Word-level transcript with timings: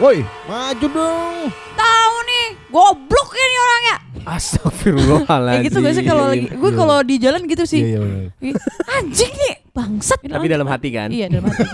Woi, 0.00 0.24
maju 0.48 0.86
dong. 0.96 1.52
Tahu 1.76 2.14
nih, 2.24 2.46
goblok 2.72 3.30
ini 3.36 3.56
orangnya. 3.60 3.96
Ah, 4.24 4.40
Astagfirullahaladzim. 4.40 5.60
Kayak 5.60 5.64
gitu 5.68 5.78
sih 5.92 6.04
kalau 6.08 6.24
lagi 6.32 6.48
gue 6.48 6.70
kalau 6.72 6.96
di 7.04 7.14
jalan 7.20 7.44
gitu 7.44 7.64
sih. 7.68 7.84
Iya, 7.84 8.00
iya, 8.40 8.56
Anjing 8.96 9.28
nih, 9.28 9.59
bangsat. 9.80 10.20
Tapi 10.20 10.46
dalam 10.46 10.68
hati 10.68 10.88
kan? 10.92 11.08
Iya, 11.08 11.26
dalam 11.32 11.48
hati. 11.48 11.64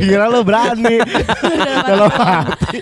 Kira 0.08 0.24
lo 0.26 0.40
berani. 0.40 0.96
dalam 1.90 2.08
hati. 2.08 2.78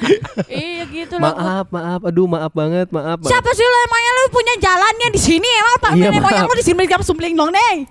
iya 0.46 0.82
gitu 0.86 1.18
loh. 1.18 1.34
Maaf, 1.34 1.66
maaf. 1.68 2.00
Aduh, 2.07 2.26
maaf 2.30 2.53
banget, 2.54 2.86
maaf. 2.89 3.18
maaf. 3.18 3.26
Siapa 3.26 3.50
sih 3.50 3.66
lo 3.66 3.79
emangnya 3.82 4.11
lu 4.14 4.22
punya 4.30 4.54
jalannya 4.62 5.08
di 5.11 5.21
sini 5.21 5.48
emang 5.48 5.76
Pak 5.82 5.90
Iya, 5.98 6.08
nenek 6.08 6.22
moyang 6.22 6.46
lu 6.46 6.54
di 6.54 6.64
sini 6.64 6.86
kamu 6.86 7.03
sumbling 7.03 7.34
dong 7.34 7.50
ti- 7.50 7.86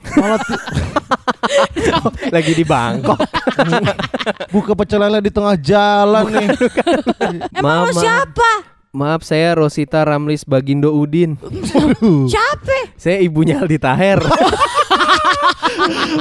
Lagi 2.36 2.52
di 2.56 2.64
Bangkok. 2.64 3.20
buka 4.50 4.72
pecel 4.76 5.00
lele 5.04 5.20
di 5.20 5.32
tengah 5.32 5.56
jalan 5.60 6.26
nih. 6.32 6.48
Emang 7.52 7.92
maaf. 7.92 8.00
siapa? 8.00 8.52
Maaf, 8.98 9.22
saya 9.22 9.54
Rosita 9.54 10.02
Ramlis 10.02 10.42
Bagindo 10.42 10.90
Udin. 10.90 11.38
Siapa? 12.26 12.96
Saya 12.98 13.22
ibunya 13.22 13.62
Aldi 13.62 13.78
Taher. 13.78 14.18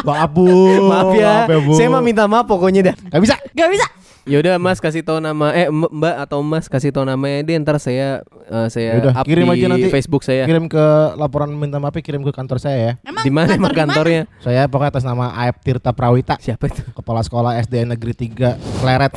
Maaf 0.06 0.30
bu. 0.32 0.46
maaf 0.86 1.10
ya. 1.16 1.46
Bu. 1.48 1.72
Saya 1.74 1.88
mah 1.90 2.02
minta 2.04 2.24
maaf 2.28 2.46
pokoknya 2.46 2.92
dah. 2.92 2.94
Gak 3.12 3.20
bisa. 3.22 3.34
Gak 3.56 3.70
bisa. 3.72 3.86
Yaudah 4.26 4.58
Mas 4.58 4.82
kasih 4.82 5.06
tahu 5.06 5.22
nama 5.22 5.54
eh 5.54 5.70
Mbak 5.70 6.16
atau 6.26 6.42
Mas 6.42 6.66
kasih 6.66 6.90
tahu 6.90 7.06
namanya 7.06 7.46
deh 7.46 7.54
ntar 7.62 7.78
saya 7.78 8.26
eh, 8.50 8.66
saya 8.74 8.98
Yaudah, 8.98 9.22
up 9.22 9.22
kirim 9.22 9.46
di 9.46 9.62
aja 9.62 9.66
nanti. 9.70 9.86
Facebook 9.86 10.26
saya. 10.26 10.50
Kirim 10.50 10.66
ke 10.66 10.84
laporan 11.14 11.54
minta 11.54 11.78
maaf 11.78 11.94
kirim 12.02 12.26
ke 12.26 12.34
kantor 12.34 12.58
saya 12.58 12.78
ya. 12.78 12.92
Emang 13.06 13.22
Di 13.22 13.30
mana 13.30 13.54
kantor 13.54 13.70
kantornya? 13.86 14.22
Saya 14.42 14.66
pokoknya 14.66 14.90
atas 14.98 15.06
nama 15.06 15.30
Aep 15.46 15.62
Tirta 15.62 15.94
Prawita, 15.94 16.42
Siapa 16.42 16.66
itu? 16.66 16.82
Kepala 16.90 17.22
Sekolah 17.22 17.54
SD 17.62 17.86
Negeri 17.86 18.14
3 18.18 18.58
Pleret. 18.82 19.14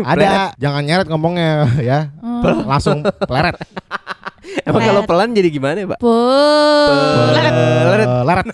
Ada, 0.00 0.56
jangan 0.56 0.82
nyeret 0.88 1.08
ngomongnya 1.12 1.68
ya. 1.84 2.16
Oh. 2.24 2.64
Langsung 2.64 3.04
pleret. 3.28 3.60
Emang 4.66 4.82
kalau 4.82 5.02
pelan 5.06 5.30
jadi 5.34 5.48
gimana 5.50 5.76
ya, 5.78 5.86
Pak? 5.94 5.98
Leret. 7.36 7.52
Eh, 8.06 8.22
leret. 8.26 8.46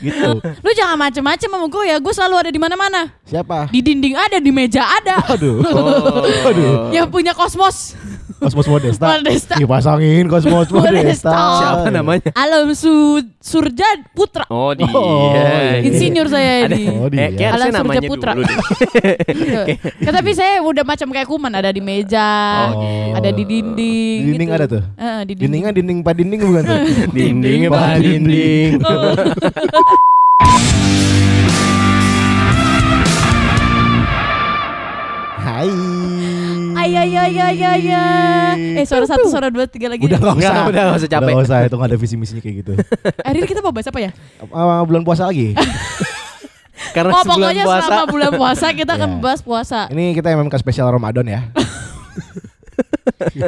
gitu. 0.00 0.30
Lu 0.40 0.70
jangan 0.76 0.96
macem-macem 0.98 1.48
sama 1.48 1.66
gue 1.68 1.84
ya. 1.88 1.96
Gue 2.00 2.12
selalu 2.12 2.34
ada 2.40 2.50
di 2.50 2.60
mana-mana. 2.60 3.00
Siapa? 3.24 3.68
Di 3.68 3.80
dinding 3.80 4.14
ada, 4.16 4.36
di 4.40 4.50
meja 4.52 4.84
ada. 4.84 5.16
Aduh. 5.34 5.60
Oh. 5.74 6.22
Aduh. 6.48 6.94
Yang 6.94 7.08
punya 7.10 7.32
kosmos. 7.34 7.98
Kosmos 8.44 8.68
Modesta. 8.68 9.06
Modesta. 9.10 9.54
Dipasangin 9.56 10.24
Kosmos 10.28 10.68
Modesta. 10.68 10.92
Modesta. 10.92 11.32
Siapa 11.56 11.88
namanya? 11.88 12.28
Alam 12.36 12.70
Su 12.72 12.92
Surja 13.40 13.88
Putra. 14.12 14.44
Oh, 14.46 14.70
dia. 14.70 14.84
Oh, 14.86 15.32
iya. 15.32 15.80
Insinyur 15.80 16.28
saya 16.28 16.68
Ada, 16.68 16.76
ini. 16.76 16.84
Oh, 16.90 17.08
dia. 17.08 17.24
eh, 17.24 17.28
kayak 17.32 17.50
Alam 17.50 17.64
harusnya 17.64 17.72
Surja 17.72 17.80
namanya 17.80 18.00
Putra. 18.06 18.30
dulu 18.32 18.44
deh. 18.44 18.58
Gitu. 19.34 19.60
Kan 20.00 20.12
tapi 20.14 20.30
saya 20.32 20.54
udah 20.60 20.84
macam 20.84 21.08
kayak 21.10 21.26
kuman 21.26 21.52
ada 21.52 21.68
di 21.68 21.80
meja, 21.80 22.30
Oh, 22.70 22.80
gitu. 22.80 23.16
ada 23.16 23.30
di 23.30 23.44
dinding. 23.44 24.18
Di 24.20 24.28
dinding 24.30 24.48
gitu. 24.48 24.56
ada 24.56 24.66
tuh? 24.66 24.82
Eh, 24.94 25.20
di 25.24 25.32
dinding. 25.32 25.40
Dindingnya 25.40 25.70
dinding 25.72 25.98
pak 26.00 26.14
dinding 26.14 26.40
bukan 26.42 26.62
tuh? 26.62 26.78
Dinding 27.16 27.60
Pak 27.64 27.80
apa 27.80 27.98
dinding? 27.98 28.70
Oh. 28.84 29.14
Hai. 35.36 35.93
Ay 36.84 36.92
ay 36.92 37.16
ay 37.16 37.38
ay 37.40 37.58
ay. 37.64 37.86
Eh 38.76 38.84
suara 38.84 39.08
satu, 39.08 39.24
suara 39.26 39.48
dua, 39.48 39.64
tiga 39.64 39.88
lagi. 39.88 40.04
Udah 40.04 40.20
nggak 40.20 40.36
usah. 40.36 40.52
Enggak, 40.52 40.68
udah 40.68 40.82
nggak 40.84 40.98
usah 40.98 41.08
capek. 41.08 41.24
Udah 41.24 41.32
nggak 41.32 41.48
usah 41.48 41.58
itu 41.58 41.74
nggak 41.74 41.88
ada 41.88 41.96
visi 41.96 42.14
misinya 42.14 42.42
kayak 42.44 42.56
gitu. 42.60 42.72
Hari 43.26 43.36
ini 43.40 43.46
kita 43.48 43.60
mau 43.60 43.72
bahas 43.72 43.88
apa 43.88 43.98
ya? 43.98 44.10
Ah, 44.52 44.84
bulan 44.84 45.00
puasa 45.00 45.24
lagi. 45.24 45.56
Karena 46.94 47.10
Oh 47.10 47.24
sebulan 47.24 47.40
pokoknya 47.40 47.64
puasa. 47.64 47.82
selama 47.82 48.04
bulan 48.06 48.30
puasa 48.36 48.66
kita 48.70 48.92
akan 48.92 49.00
Iya. 49.08 49.14
membahas 49.16 49.40
puasa. 49.40 49.80
Ini 49.88 50.04
kita 50.12 50.28
MMK 50.30 50.54
spesial 50.60 50.92
Ramadan 50.92 51.24
ya. 51.24 51.40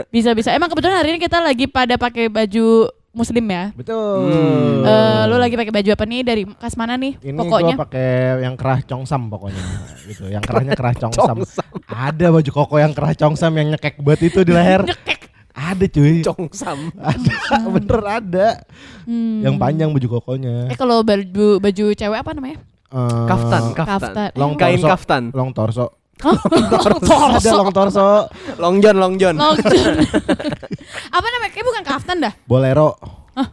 Bisa 0.08 0.32
bisa. 0.32 0.50
Emang 0.50 0.66
kebetulan 0.66 0.96
hari 0.96 1.12
ini 1.12 1.20
kita 1.20 1.38
lagi 1.38 1.68
pada 1.68 1.94
pakai 1.94 2.26
baju 2.26 2.88
muslim 3.16 3.44
ya. 3.48 3.72
Betul. 3.72 4.28
Hmm. 4.28 4.84
Eh, 4.84 5.22
lu 5.26 5.36
lagi 5.40 5.56
pakai 5.56 5.72
baju 5.72 5.90
apa 5.90 6.04
nih 6.04 6.20
dari 6.20 6.42
kas 6.44 6.76
mana 6.76 6.94
nih? 6.94 7.16
Ini 7.16 7.32
pokoknya. 7.34 7.74
gua 7.74 7.84
pakai 7.88 8.08
yang 8.44 8.54
kerah 8.54 8.80
congsam 8.84 9.22
pokoknya 9.26 9.64
gitu. 10.04 10.24
Yang 10.28 10.44
kerahnya 10.44 10.72
kerah 10.80 10.94
congsam. 10.94 11.36
Ada 11.88 12.26
baju 12.28 12.50
koko 12.52 12.76
yang 12.76 12.92
kerah 12.92 13.16
congsam 13.16 13.52
yang 13.56 13.72
nyekek 13.72 13.96
banget 13.98 14.20
itu 14.28 14.44
di 14.44 14.52
leher. 14.52 14.84
Nyekek. 14.84 15.20
Ada 15.56 15.84
cuy. 15.88 16.20
Congsam. 16.20 16.78
Ada, 17.00 17.32
bener 17.80 18.00
ada. 18.04 18.48
Hmm. 19.08 19.40
Yang 19.40 19.54
panjang 19.56 19.88
baju 19.88 20.08
kokonya. 20.20 20.68
Eh 20.68 20.76
kalau 20.76 21.00
baju 21.00 21.56
baju 21.56 21.84
cewek 21.96 22.18
apa 22.20 22.30
namanya? 22.36 22.60
Eh, 22.86 23.24
Kaftan, 23.26 23.62
kaftan. 23.72 24.12
Kaftan. 24.12 24.30
Long 24.36 24.54
Kain 24.54 24.76
torso. 24.76 24.88
kaftan. 24.92 25.22
Long 25.32 25.50
torso. 25.50 25.86
Torso. 26.16 27.14
Ada 27.36 27.50
long 27.52 27.70
torso. 27.72 28.04
Long 28.56 28.76
John, 28.80 28.96
Long 28.96 29.14
John. 29.16 29.36
Long 29.36 29.56
john. 29.56 29.94
apa 31.16 31.26
namanya? 31.28 31.50
Kayak 31.52 31.66
bukan 31.66 31.82
kaftan 31.84 32.16
dah. 32.20 32.32
Bolero. 32.44 32.96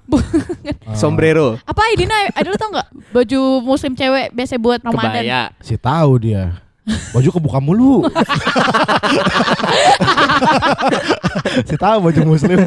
Bu- 0.08 0.24
Sombrero. 0.96 1.60
apa 1.60 1.82
Idina? 1.92 2.32
Ada 2.32 2.48
lu 2.48 2.56
tau 2.56 2.72
nggak? 2.72 2.88
Baju 3.12 3.40
muslim 3.62 3.94
cewek 3.94 4.32
biasa 4.32 4.56
buat 4.56 4.80
Ramadan. 4.80 5.12
Kebaya. 5.12 5.42
Si 5.60 5.76
tahu 5.76 6.24
dia. 6.24 6.63
Baju 6.84 7.30
kebuka 7.32 7.64
mulu. 7.64 8.04
si 11.68 11.76
tahu 11.80 11.98
baju 12.10 12.22
muslim. 12.28 12.60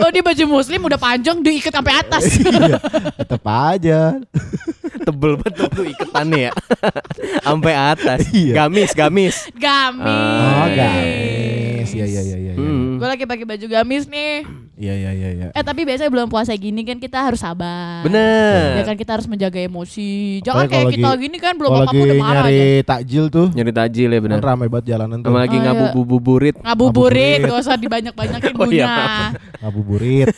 Oh 0.00 0.08
dia 0.08 0.24
baju 0.24 0.44
muslim 0.48 0.80
udah 0.88 0.96
panjang 0.96 1.44
diikat 1.44 1.72
sampai 1.72 2.00
atas. 2.00 2.22
iya, 2.40 2.80
tetap 3.16 3.44
aja. 3.44 4.16
Tebel 5.02 5.34
betul 5.36 5.66
tuh 5.68 5.84
iketannya 5.84 6.48
ya. 6.48 6.52
Sampai 7.46 7.74
atas. 7.74 8.22
Iya. 8.30 8.64
Gamis, 8.64 8.94
gamis. 8.94 9.36
gamis. 9.58 10.06
Oh, 10.06 10.62
Ah, 10.62 10.70
gamis. 10.70 11.90
Iya, 11.90 12.06
iya, 12.06 12.20
iya, 12.22 12.36
iya. 12.38 12.52
Hmm. 12.54 13.02
Gue 13.02 13.08
lagi 13.10 13.26
pakai 13.26 13.42
baju 13.42 13.66
gamis 13.66 14.06
nih. 14.06 14.46
Iya, 14.82 14.94
iya, 14.98 15.10
iya, 15.12 15.28
iya. 15.30 15.46
Eh 15.54 15.62
tapi 15.62 15.86
biasanya 15.86 16.10
belum 16.10 16.26
puasa 16.26 16.50
gini 16.52 16.82
kan 16.82 16.98
kita 16.98 17.22
harus 17.22 17.38
sabar. 17.38 18.02
Bener. 18.02 18.74
Ya 18.74 18.82
kan 18.82 18.98
kita 18.98 19.14
harus 19.14 19.30
menjaga 19.30 19.54
emosi. 19.56 20.42
Jangan 20.42 20.66
Apalagi 20.66 20.74
kayak 20.74 20.86
kita 20.92 21.06
lagi- 21.06 21.22
gini 21.22 21.36
kan 21.38 21.52
belum 21.54 21.70
apa-apa 21.70 21.86
lagi 21.86 21.98
udah 22.02 22.16
marah 22.18 22.42
nyari 22.42 22.58
aja. 22.58 22.82
takjil 22.84 23.24
tuh, 23.28 23.46
Nyari 23.52 23.70
tajil 23.72 24.08
ya 24.08 24.12
kan 24.12 24.24
bener. 24.26 24.40
ramai 24.42 24.66
banget 24.66 24.86
jalanan 24.90 25.22
tuh. 25.22 25.30
Sama 25.30 25.38
lagi 25.38 25.54
Oh, 25.54 25.60
iya. 25.60 25.66
ngabuburit. 25.70 26.54
Ngabuburit, 26.58 26.58
Ngabuburit. 26.58 27.38
gak 27.46 27.58
usah 27.62 27.76
dibanyak-banyakin 27.76 28.52
Oh, 28.58 28.66
iya, 28.66 28.66
bunya. 28.66 28.94
Ngabuburit. 29.60 30.28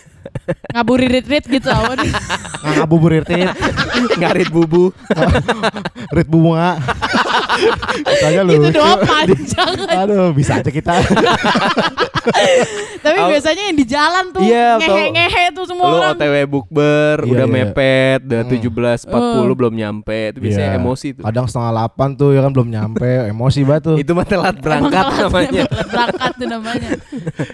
Ngaburit-rit 0.70 1.44
gitu. 1.46 1.70
Nggak 1.70 2.74
ngabuburit, 2.76 3.24
Rit. 3.24 3.48
Ngarit 4.14 4.50
bubu. 4.50 4.92
Rit 6.12 6.28
bunga. 6.28 6.76
Katanya 8.04 8.40
lu. 8.42 8.52
Itu 8.56 8.68
doang 8.72 9.00
panjang. 9.00 9.74
Aduh, 10.00 10.30
bisa 10.30 10.58
aja 10.58 10.70
kita. 10.70 10.92
Tapi 13.04 13.18
Au- 13.20 13.28
biasanya 13.28 13.62
yang 13.68 13.76
di 13.76 13.84
jalan 13.84 14.24
tuh 14.32 14.40
Iya, 14.40 14.80
ngehe-ngehe 14.80 15.52
tuh 15.52 15.64
semua 15.66 15.86
Lu 15.86 15.96
orang. 15.98 16.16
OTW 16.16 16.34
bukber, 16.46 17.16
Iya, 17.20 17.30
udah 17.30 17.46
iya. 17.46 17.54
mepet, 17.54 18.20
udah 18.24 18.40
Hmm. 18.40 18.52
17.40 19.04 19.52
belum 19.54 19.72
nyampe. 19.74 20.32
Itu 20.32 20.38
biasanya 20.40 20.70
Iya. 20.70 20.80
emosi 20.80 21.06
tuh. 21.12 21.22
Kadang 21.22 21.44
setengah 21.44 21.70
delapan 21.74 22.08
tuh 22.14 22.28
ya 22.32 22.40
kan 22.40 22.50
belum 22.50 22.68
nyampe, 22.70 23.10
emosi 23.28 23.60
banget 23.62 23.82
tuh. 23.84 23.96
Itu 23.98 24.12
mah 24.12 24.24
telat 24.24 24.56
berangkat 24.56 24.88
Emang 24.96 25.12
telat, 25.12 25.20
namanya. 25.22 25.62
telat 25.64 25.86
berangkat 25.86 26.32
tuh 26.34 26.46
namanya. 26.48 26.88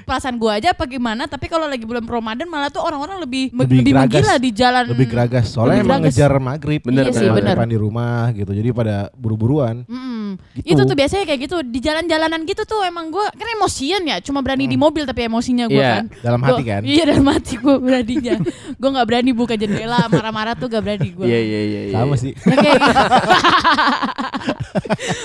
Perasaan 0.00 0.36
gua 0.36 0.52
aja 0.54 0.68
apa 0.70 0.84
gimana, 0.86 1.22
tapi 1.26 1.47
kalau 1.47 1.66
lagi 1.66 1.82
bulan 1.82 2.04
Ramadan 2.04 2.47
malah 2.47 2.70
tuh 2.70 2.80
orang-orang 2.80 3.18
lebih 3.18 3.50
Lebih 3.50 3.58
lebih, 3.80 3.92
geragas. 3.92 4.06
menggila 4.14 4.34
di 4.38 4.50
jalan. 4.52 4.84
Lebih 4.86 5.06
geragas. 5.08 5.44
Soalnya 5.48 5.68
Lebih 5.76 5.82
emang 5.84 6.00
geragas. 6.00 6.14
ngejar 6.14 6.32
maghrib. 6.41 6.80
Bener, 6.80 7.04
Iya 7.04 7.12
sih, 7.12 7.26
bener. 7.28 7.54
depan 7.54 7.66
di 7.66 7.74
rumah 7.76 8.30
gitu. 8.32 8.50
Jadi 8.50 8.68
pada 8.70 9.10
buru-buruan. 9.12 9.69
kan. 9.70 9.78
Mm 9.86 10.09
Gitu. 10.52 10.70
Itu 10.70 10.82
tuh 10.82 10.94
biasanya 10.94 11.24
kayak 11.24 11.41
gitu 11.42 11.56
di 11.62 11.78
jalan-jalanan 11.78 12.44
gitu 12.44 12.62
tuh 12.62 12.82
emang 12.82 13.08
gua 13.08 13.30
kan 13.30 13.48
emosian 13.50 14.02
ya, 14.02 14.18
cuma 14.18 14.41
berani 14.41 14.64
di 14.64 14.74
mobil 14.74 15.02
tapi 15.02 15.24
emosinya 15.24 15.64
gua 15.64 15.76
Iya, 15.76 15.91
kan. 15.92 16.04
dalam 16.20 16.38
Gua- 16.38 16.48
hati 16.52 16.62
kan? 16.64 16.82
Iya 16.82 17.02
dalam 17.06 17.26
hati 17.26 17.54
gua 17.56 17.76
beraninya. 17.76 18.34
gua 18.80 18.88
nggak 18.92 19.06
berani 19.06 19.30
buka 19.32 19.54
jendela 19.54 20.00
marah-marah 20.06 20.54
tuh 20.54 20.66
gak 20.66 20.82
berani 20.82 21.08
gua. 21.10 21.24
Iya, 21.24 21.41
iya, 21.41 21.60
iya. 21.62 21.80
iya. 21.86 21.94
Sama 21.94 22.15
sih. 22.15 22.32
Ya 22.36 22.54
kayak 22.54 22.77
gitu. 22.77 23.00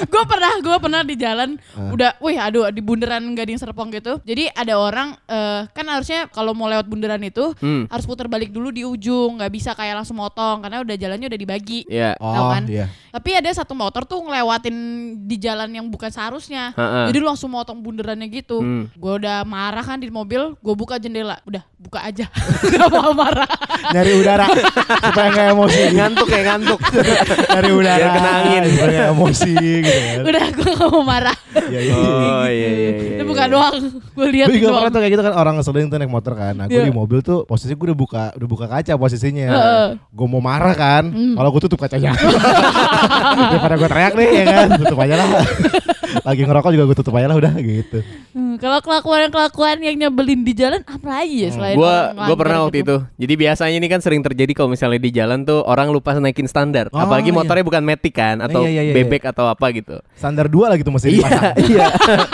gue 0.05 0.23
pernah 0.25 0.51
gue 0.57 0.77
pernah 0.77 1.01
di 1.01 1.15
jalan 1.15 1.49
Ah. 1.71 1.91
udah 1.91 2.11
wih 2.19 2.37
aduh 2.37 2.69
di 2.69 2.79
bundaran 2.79 3.23
Gading 3.33 3.57
Serpong 3.57 3.91
gitu 3.91 4.19
jadi 4.21 4.47
ada 4.49 4.75
orang 4.75 5.15
eh, 5.25 5.67
kan 5.67 5.85
harusnya 5.85 6.27
kalau 6.29 6.51
mau 6.51 6.65
lewat 6.65 6.85
bundaran 6.85 7.21
itu 7.21 7.51
Hmm. 7.57 7.85
harus 7.87 8.05
putar 8.05 8.25
balik 8.25 8.49
dulu 8.49 8.69
di 8.69 8.83
ujung 8.83 9.35
nggak 9.35 9.51
bisa 9.51 9.71
kayak 9.73 9.97
langsung 9.97 10.17
motong 10.17 10.61
karena 10.61 10.81
udah 10.81 10.95
jalannya 10.95 11.27
udah 11.27 11.39
dibagi 11.39 11.79
Iya. 11.87 12.15
Tahu 12.15 12.25
Oh, 12.37 12.51
kan? 12.51 12.63
iya. 12.67 12.85
tapi 13.11 13.29
ada 13.33 13.49
satu 13.49 13.73
motor 13.73 14.03
tuh 14.03 14.19
ngelewatin 14.21 14.75
di 15.19 15.35
jalan 15.35 15.69
yang 15.69 15.85
bukan 15.85 16.07
seharusnya 16.07 16.71
Ha-ha. 16.71 17.07
jadi 17.07 17.17
lu 17.17 17.27
langsung 17.27 17.49
motong 17.49 17.79
bundarannya 17.79 18.27
gitu 18.27 18.57
Hmm. 18.57 18.87
gue 18.89 19.13
udah 19.17 19.43
marah 19.43 19.81
kan 19.81 19.97
di 19.97 20.07
mobil 20.07 20.55
gue 20.55 20.73
buka 20.73 20.95
jendela 20.95 21.37
udah 21.43 21.61
buka 21.75 22.01
aja 22.01 22.25
gak 22.71 22.87
mau 22.87 23.11
marah 23.11 23.47
Nyari 23.85 24.11
udara 24.17 24.49
supaya 24.97 25.27
nggak 25.29 25.47
emosi. 25.51 25.81
Ngantuk 25.93 26.27
ya, 26.27 26.41
ngantuk. 26.43 26.79
Nyari 27.53 27.71
udara. 27.71 28.01
Biar 28.01 28.11
kena 28.11 28.31
angin. 28.35 28.63
Supaya 28.65 29.03
emosi 29.13 29.51
gitu 29.53 29.91
kan. 29.93 30.17
udah 30.25 30.45
gue 30.49 30.69
gak 30.73 30.89
mau 30.89 31.03
marah 31.05 31.37
Iya, 31.65 31.79
iya. 31.81 31.93
Oh, 31.93 32.45
iya, 32.49 32.69
iya, 32.69 32.89
iya. 32.91 33.17
Lu 33.21 33.23
buka 33.29 33.45
biasa 33.45 33.53
doang. 33.53 33.75
Gue 34.15 34.27
lihat 34.31 34.47
Gue 34.47 34.63
pernah 34.65 34.87
tuh 34.87 34.99
kayak 34.99 35.11
gitu 35.11 35.23
kan 35.23 35.33
orang 35.35 35.53
ngeselin 35.55 35.87
tuh 35.87 35.97
naik 35.99 36.09
motor 36.09 36.33
kan. 36.33 36.53
Nah 36.55 36.65
gue 36.65 36.75
Iya. 36.75 36.87
di 36.87 36.95
mobil 36.95 37.19
tuh 37.19 37.43
posisi 37.43 37.71
gue 37.71 37.85
udah 37.85 37.97
buka 37.97 38.23
udah 38.33 38.47
buka 38.47 38.65
kaca 38.65 38.93
posisinya. 38.95 39.47
Heeh. 39.47 39.87
Gue 40.09 40.27
mau 40.27 40.39
marah 40.39 40.71
kan. 40.71 41.03
Hmm. 41.05 41.35
Kalau 41.35 41.49
gue 41.51 41.61
tutup 41.61 41.77
kacanya. 41.77 42.15
Daripada 43.51 43.75
gue 43.75 43.89
teriak 43.89 44.13
nih 44.15 44.29
ya 44.31 44.45
kan. 44.45 44.67
Tutup 44.79 44.97
aja 44.97 45.13
lah. 45.15 45.27
Lagi 46.25 46.41
ngerokok 46.41 46.71
juga 46.71 46.83
gue 46.85 46.97
tutup 46.97 47.13
aja 47.13 47.27
lah 47.27 47.37
udah 47.37 47.53
gitu. 47.55 47.99
Hmm, 48.31 48.55
kalau 48.55 48.79
kelakuan-kelakuan 48.79 49.77
yang 49.79 49.95
nyebelin 49.95 50.41
di 50.41 50.53
jalan 50.53 50.81
apa 50.81 51.21
lagi 51.21 51.43
ya 51.43 51.49
selain 51.51 51.75
Gua 51.75 51.85
orang 51.85 51.93
gua 51.93 52.15
ngelanggar 52.15 52.37
pernah 52.39 52.57
waktu 52.63 52.77
gitu? 52.81 52.95
itu. 53.03 53.19
Jadi 53.21 53.33
biasanya 53.35 53.75
ini 53.75 53.87
kan 53.87 53.99
sering 53.99 54.21
terjadi 54.23 54.51
kalau 54.51 54.69
misalnya 54.71 54.97
di 54.97 55.11
jalan 55.11 55.43
tuh 55.43 55.59
orang 55.61 55.91
lupa 55.91 56.15
naikin 56.15 56.47
standar. 56.47 56.87
Oh, 56.89 56.97
Apalagi 56.97 57.29
iya. 57.29 57.35
motornya 57.35 57.63
bukan 57.63 57.83
Matic 57.83 58.15
kan 58.15 58.39
atau 58.39 58.63
Iya, 58.63 58.71
iya, 58.71 58.83
iya, 58.89 58.93
bebek 58.95 59.27
atau 59.27 59.45
apa 59.45 59.65
gitu. 59.69 59.99
Standar 60.15 60.47
dua 60.47 60.71
lah 60.71 60.77
gitu 60.79 60.89
mesti 60.89 61.13
Iya, 61.13 61.29
iya. 61.61 61.87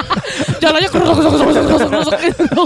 Jalannya 0.62 0.89
kerusuk 0.89 1.13
kerusuk 1.18 1.42
kerusuk 1.42 1.66
gitu. 1.77 2.62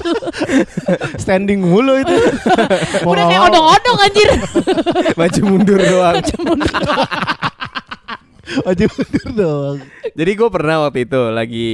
Standing 1.23 1.61
mulu 1.65 1.99
itu. 2.01 2.15
Udah 3.09 3.23
kayak 3.29 3.43
odong-odong 3.51 3.97
anjir. 4.01 4.29
Maju 5.19 5.41
mundur 5.45 5.79
doang. 5.79 6.15
Maju 8.65 8.85
mundur 8.89 9.27
dong. 9.35 9.75
Jadi 10.15 10.31
gue 10.31 10.49
pernah 10.49 10.75
waktu 10.87 10.99
itu 11.05 11.21
lagi 11.33 11.71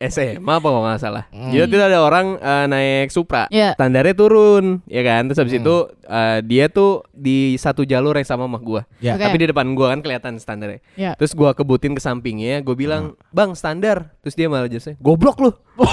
SMA 0.00 0.40
apa 0.48 0.64
kalau 0.64 0.80
nggak 0.80 0.96
salah. 0.96 1.28
Hmm. 1.28 1.52
Jadi 1.52 1.68
itu 1.68 1.76
ada 1.76 2.00
orang 2.00 2.34
eh, 2.34 2.64
naik 2.66 3.12
Supra, 3.12 3.44
Iya. 3.48 3.76
standarnya 3.76 4.16
turun, 4.16 4.80
ya 4.88 5.04
kan. 5.04 5.28
Terus 5.28 5.36
Hmm. 5.36 5.44
habis 5.44 5.56
itu 5.60 5.76
eh, 6.02 6.38
dia 6.40 6.64
tuh 6.66 7.04
di 7.12 7.54
satu 7.54 7.84
jalur 7.84 8.16
yang 8.16 8.24
sama 8.24 8.48
sama 8.48 8.56
gua. 8.56 8.88
Ya. 8.98 9.14
Oke. 9.14 9.28
Tapi 9.28 9.36
di 9.36 9.46
depan 9.46 9.76
gua 9.76 9.92
kan 9.92 10.00
kelihatan 10.00 10.40
standarnya. 10.40 10.80
Ya. 10.96 11.12
Terus 11.14 11.36
gua 11.36 11.52
kebutin 11.52 11.92
ke 11.92 12.00
sampingnya, 12.00 12.60
gue 12.60 12.72
bilang, 12.72 13.12
Hmm. 13.12 13.28
"Bang, 13.28 13.52
standar." 13.52 14.16
Terus 14.20 14.32
dia 14.32 14.48
malah 14.48 14.66
jasnya, 14.66 14.96
"Goblok 14.98 15.36
lu." 15.38 15.52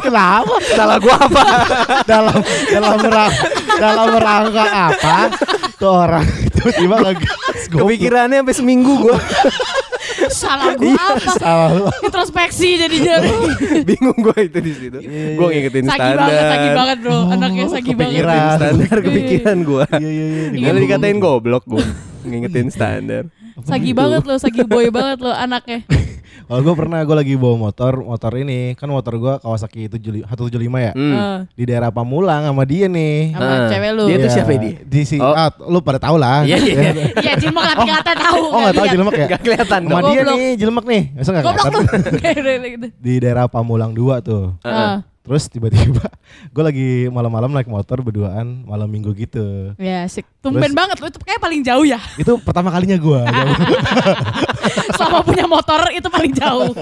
Kenapa? 0.00 0.54
Salah 0.70 0.96
gua 0.96 1.16
apa? 1.18 1.42
dalam 2.10 2.38
dalam 2.70 2.98
rangka 3.02 3.26
dalam 3.76 4.10
rangka 4.16 4.64
apa? 4.64 5.16
Tuh 5.74 5.90
orang 6.06 6.24
tiba-tiba 6.54 6.94
ngegas 7.02 7.34
goblok. 7.68 7.90
Kepikirannya 7.90 8.38
sampai 8.40 8.54
seminggu 8.54 8.92
gua. 9.02 9.18
Salah 10.30 10.72
gue 10.74 10.94
apa? 10.94 11.32
Salah 11.36 11.68
lu. 11.72 11.84
Introspeksi 12.02 12.78
jadinya. 12.78 13.20
Bingung 13.88 14.18
gua 14.20 14.36
itu 14.38 14.58
di 14.60 14.72
situ. 14.72 14.98
Iya, 15.00 15.36
Gua 15.36 15.48
iya. 15.50 15.56
ngikutin 15.60 15.84
Sagi 15.84 15.98
standar. 15.98 16.16
banget, 16.24 16.44
sagi 16.48 16.68
banget 16.72 16.98
bro. 17.02 17.18
Anaknya 17.28 17.64
sagi 17.68 17.90
banget. 17.92 18.22
kepikiran. 18.22 18.32
Ngikutin 18.32 18.58
standar 18.58 18.96
kepikiran 19.00 19.56
gua. 19.62 19.84
Iya 19.92 20.10
iya 20.10 20.24
iya. 20.52 20.70
Dikatain 20.72 21.18
goblok 21.18 21.64
gua. 21.66 21.84
Ngingetin 22.24 22.68
standar. 22.72 23.24
Sagi 23.62 23.90
banget 23.92 24.22
lo, 24.22 24.34
sagi 24.34 24.62
boy 24.62 24.90
banget 24.90 25.18
lo 25.20 25.30
anaknya. 25.30 25.86
Kalau 26.44 26.60
gue 26.60 26.74
pernah 26.76 27.00
gue 27.00 27.16
lagi 27.16 27.34
bawa 27.34 27.56
motor, 27.56 28.04
motor 28.04 28.36
ini 28.36 28.74
kan 28.74 28.84
motor 28.84 29.16
gue 29.16 29.34
Kawasaki 29.38 29.88
175 29.88 30.28
ya. 30.76 30.92
Hmm. 30.92 31.14
Eh, 31.14 31.36
Di 31.54 31.64
daerah 31.64 31.88
Pamulang 31.88 32.44
sama 32.44 32.66
dia 32.66 32.84
nih. 32.84 33.32
sama 33.32 33.48
Ah. 33.48 33.68
cewek 33.70 33.90
lu. 33.94 34.04
Dia 34.04 34.16
tuh 34.16 34.20
Iya, 34.20 34.34
siapa 34.34 34.50
dia? 34.52 34.74
Di 34.82 35.00
si, 35.06 35.16
Oh. 35.16 35.32
ah, 35.32 35.48
lu 35.64 35.80
pada 35.80 35.96
tahu 35.96 36.20
lah. 36.20 36.44
Iya, 36.44 36.58
iya. 36.58 36.92
Iya, 37.16 37.32
Jilmak 37.38 37.64
tapi 37.64 37.88
kata 37.88 38.12
tahu. 38.18 38.42
Oh 38.44 38.58
nggak 38.60 38.74
tahu. 38.76 38.86
Jelemek 38.92 39.14
ya? 39.14 39.26
Gak 39.30 39.40
kelihatan 39.40 39.80
Sama 39.86 40.00
dia 40.04 40.20
nih 40.20 40.42
Jelemek 40.58 40.84
nih. 40.84 41.02
Masa 41.16 41.30
nggak 41.32 41.44
Goblok 41.44 41.64
lu. 41.64 41.80
kelihatan? 41.88 42.60
Gitu. 42.66 42.86
Di 42.98 43.12
daerah 43.16 43.44
Pamulang 43.46 43.92
2 43.94 44.20
tuh. 44.20 44.44
Ah. 44.60 45.00
Terus 45.24 45.48
tiba-tiba 45.48 46.04
gue 46.54 46.62
lagi 46.62 46.88
malam-malam 47.08 47.48
naik 47.48 47.64
motor 47.64 48.04
berduaan 48.04 48.60
malam 48.68 48.84
minggu 48.84 49.16
gitu. 49.16 49.72
Ya, 49.80 50.04
asik. 50.04 50.28
Tumben 50.44 50.68
Terus- 50.68 50.76
banget 50.76 50.96
lu 51.00 51.08
itu 51.08 51.18
kayak 51.24 51.40
paling 51.40 51.64
jauh 51.64 51.84
ya. 51.88 51.96
Itu 52.20 52.36
pertama 52.44 52.68
kalinya 52.68 53.00
gue. 53.00 53.20
Selama 54.96 55.24
punya 55.24 55.48
motor 55.48 55.80
itu 55.90 56.08
paling 56.08 56.32
jauh. 56.36 56.72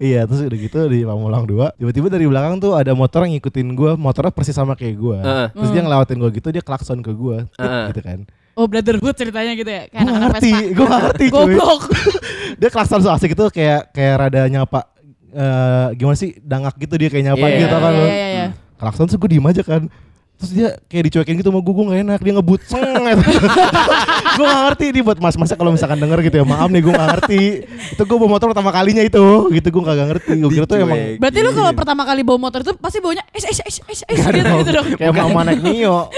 iya 0.00 0.24
terus 0.24 0.44
udah 0.44 0.58
gitu 0.58 0.80
di 0.88 1.04
Pamulang 1.04 1.44
2 1.44 1.78
Tiba-tiba 1.78 2.06
dari 2.12 2.24
belakang 2.28 2.60
tuh 2.60 2.76
ada 2.76 2.92
motor 2.92 3.24
yang 3.24 3.36
ngikutin 3.38 3.68
gue 3.72 3.92
Motornya 3.96 4.32
persis 4.32 4.52
sama 4.52 4.76
kayak 4.76 4.96
gue 4.96 5.18
Heeh. 5.20 5.46
Terus 5.52 5.70
dia 5.72 5.82
ngelewatin 5.82 6.16
gue 6.18 6.30
gitu 6.36 6.48
Dia 6.50 6.62
klakson 6.64 7.00
ke 7.00 7.12
gue 7.12 7.44
Heeh. 7.56 7.84
Gitu 7.92 8.00
kan 8.02 8.18
Oh, 8.52 8.68
brotherhood 8.68 9.16
ceritanya 9.16 9.56
gitu 9.56 9.64
ya. 9.64 9.88
Kayak 9.88 9.96
Gue 9.96 10.12
anak-anak 10.12 10.30
ngerti. 10.36 10.52
Gue 10.76 10.86
ngerti 10.86 11.24
cuy 11.24 11.36
Goblok. 11.56 11.82
Dia 12.60 12.68
klakson 12.68 13.00
so 13.00 13.08
asik 13.08 13.32
itu 13.32 13.44
kayak 13.48 13.96
Kayak 13.96 14.14
rada 14.20 14.40
nyapa 14.44 14.80
eh, 15.32 15.86
Gimana 15.96 16.14
sih 16.14 16.36
Dangak 16.38 16.76
gitu 16.76 16.94
dia 16.94 17.08
kayak 17.08 17.24
nyapa 17.32 17.46
Iya, 17.46 17.58
gitu 17.58 17.76
kan 17.76 17.92
Iya, 17.92 18.06
iya, 18.06 18.28
iya. 18.28 18.46
Klakson 18.76 19.06
terus 19.06 19.18
gue 19.18 19.30
diem 19.30 19.46
aja 19.46 19.62
kan 19.62 19.82
Terus 20.42 20.50
dia 20.58 20.68
kayak 20.90 21.04
dicuekin 21.06 21.38
gitu 21.38 21.54
sama 21.54 21.62
gue, 21.62 21.70
gue 21.70 21.84
gak 21.86 22.00
enak, 22.02 22.18
dia 22.18 22.32
ngebut 22.34 22.60
Gue 24.32 24.46
gak 24.48 24.62
ngerti, 24.66 24.84
ini 24.90 25.00
buat 25.06 25.18
mas-masnya 25.22 25.54
kalau 25.54 25.70
misalkan 25.70 26.02
denger 26.02 26.18
gitu 26.26 26.42
ya 26.42 26.44
Maaf 26.44 26.66
nih 26.66 26.82
gue 26.82 26.90
gak 26.90 27.08
ngerti 27.14 27.42
Itu 27.94 28.02
gue 28.02 28.16
bawa 28.18 28.30
motor 28.34 28.50
pertama 28.50 28.74
kalinya 28.74 29.06
itu 29.06 29.22
Gitu 29.54 29.68
gue 29.70 29.82
gak 29.86 29.98
ngerti, 30.10 30.30
gue 30.42 30.50
kira 30.50 30.66
tuh 30.66 30.82
emang. 30.82 30.98
Berarti 31.22 31.38
lu 31.46 31.50
kalau 31.54 31.70
pertama 31.70 32.02
kali 32.02 32.26
bawa 32.26 32.50
motor 32.50 32.66
itu 32.66 32.74
pasti 32.74 32.98
bawanya 32.98 33.22
es 33.30 33.46
es 33.46 33.62
es 33.62 33.76
es 33.86 34.00
es 34.02 34.18
gitu, 34.18 34.42
dong, 34.42 34.58
gitu 34.66 34.70
dong. 34.74 34.86
Kayak 34.98 35.14
mama 35.14 35.46
naik 35.46 35.62
Mio 35.62 36.10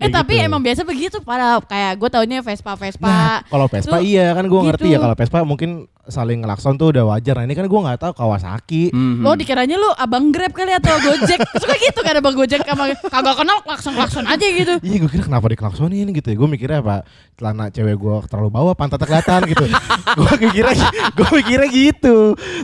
Eh 0.00 0.08
Kayak 0.08 0.12
tapi 0.24 0.34
gitu. 0.40 0.46
emang 0.48 0.60
biasa 0.64 0.80
begitu 0.84 1.16
pada 1.20 1.60
kayak 1.60 2.00
gue 2.00 2.08
taunya 2.08 2.40
Vespa 2.40 2.72
Vespa. 2.72 3.04
Nah, 3.04 3.38
kalau 3.48 3.66
Vespa 3.68 4.00
Tuh, 4.00 4.04
iya 4.04 4.32
kan 4.32 4.48
gue 4.48 4.60
ngerti 4.64 4.88
gitu. 4.88 4.94
ya 4.96 4.98
kalau 5.00 5.12
Vespa 5.16 5.44
mungkin 5.44 5.70
saling 6.08 6.42
ngelakson 6.42 6.74
tuh 6.74 6.90
udah 6.90 7.04
wajar. 7.06 7.36
Nah 7.38 7.44
ini 7.44 7.54
kan 7.54 7.68
gue 7.68 7.80
nggak 7.80 8.00
tahu 8.00 8.12
Kawasaki. 8.16 8.90
Mhm. 8.90 9.22
Lo 9.22 9.36
dikiranya 9.36 9.76
lu 9.76 9.88
abang 9.94 10.32
Grab 10.32 10.56
kali 10.56 10.72
atau 10.72 10.96
Gojek 10.98 11.38
Suka 11.60 11.74
gitu 11.76 12.00
kan 12.00 12.16
abang 12.16 12.32
Gojek 12.34 12.64
sama 12.64 12.90
kagak 13.02 13.36
kenal 13.36 13.58
klakson-klakson 13.60 14.24
aja 14.24 14.46
gitu. 14.46 14.74
Iya 14.78 14.96
gue 14.98 15.08
kira 15.08 15.24
kenapa 15.24 15.46
diklaksonin 15.46 16.10
gitu 16.10 16.26
ya. 16.26 16.36
Gue 16.36 16.48
mikirnya 16.48 16.78
apa 16.78 16.96
Celana 17.34 17.68
cewek 17.68 17.96
gue 17.96 18.14
terlalu 18.26 18.50
bawah 18.50 18.74
pantatnya 18.74 19.06
kelihatan 19.06 19.40
gitu. 19.46 19.64
Gue 20.18 20.32
mikirnya 20.38 20.76
Gue 21.14 21.28
mikirnya 21.32 21.68
gitu. 21.68 22.16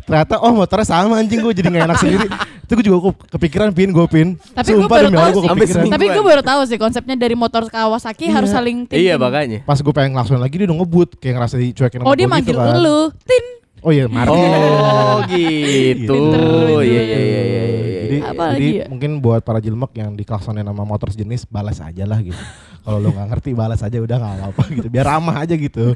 Ternyata 0.03 0.37
oh 0.39 0.53
motornya 0.53 0.85
sama 0.85 1.17
anjing 1.17 1.41
Gue 1.41 1.53
jadi 1.53 1.71
gak 1.71 1.85
enak 1.87 1.99
sendiri. 1.99 2.27
Itu 2.61 2.73
gue 2.75 2.85
juga 2.85 2.99
ke- 3.09 3.31
kepikiran 3.33 3.71
pin 3.71 3.89
gue 3.89 4.07
pin. 4.07 4.29
Tapi 4.53 4.69
gue 4.69 4.85
Sumpah 4.85 4.97
baru 4.99 5.09
tahu 5.09 5.31
sih 5.33 5.49
kepikiran. 5.49 5.85
Tapi 5.89 6.05
gue 6.11 6.25
baru 6.25 6.43
tahu 6.43 6.61
sih 6.67 6.77
konsepnya 6.77 7.17
dari 7.17 7.33
motor 7.33 7.63
Kawasaki 7.67 8.29
harus 8.29 8.51
saling 8.51 8.85
tin 8.85 9.01
Iya 9.01 9.17
makanya. 9.17 9.63
Pas 9.63 9.81
gue 9.81 9.95
pengen 9.95 10.13
ngelakson 10.13 10.37
lagi 10.37 10.61
dia 10.61 10.67
udah 10.67 10.79
ngebut. 10.83 11.09
Kayak 11.17 11.35
ngerasa 11.41 11.55
dicuekin 11.57 11.99
sama 12.01 12.07
Oh 12.07 12.15
dia 12.15 12.27
gua 12.27 12.35
manggil 12.37 12.53
gitu 12.53 12.61
kan. 12.61 12.77
lu 12.77 12.99
Tin 13.25 13.45
Oh 13.85 13.93
iya 13.93 14.09
Martin 14.09 14.33
Oh 14.37 15.19
gitu. 15.33 16.13
Pinter, 16.13 16.41
pinter. 16.41 16.81
Iya 16.87 17.03
iya 17.03 17.03
iya 17.03 17.21
iya. 17.21 17.41
iya. 17.43 18.01
Jadi, 18.07 18.19
Apa 18.23 18.43
jadi 18.55 18.55
lagi 18.55 18.71
ya? 18.71 18.87
mungkin 18.87 19.11
buat 19.19 19.43
para 19.43 19.59
jelmek 19.59 19.93
yang 19.99 20.15
diklaksonin 20.15 20.63
sama 20.63 20.87
motor 20.87 21.11
sejenis 21.11 21.51
balas 21.51 21.83
aja 21.83 22.05
lah 22.07 22.23
gitu. 22.23 22.39
Kalau 22.87 23.03
lo 23.03 23.11
nggak 23.11 23.29
ngerti 23.35 23.51
balas 23.51 23.83
aja 23.83 23.99
udah 23.99 24.17
nggak 24.17 24.35
apa-apa 24.39 24.63
gitu. 24.71 24.87
Biar 24.87 25.07
ramah 25.11 25.43
aja 25.43 25.55
gitu. 25.59 25.91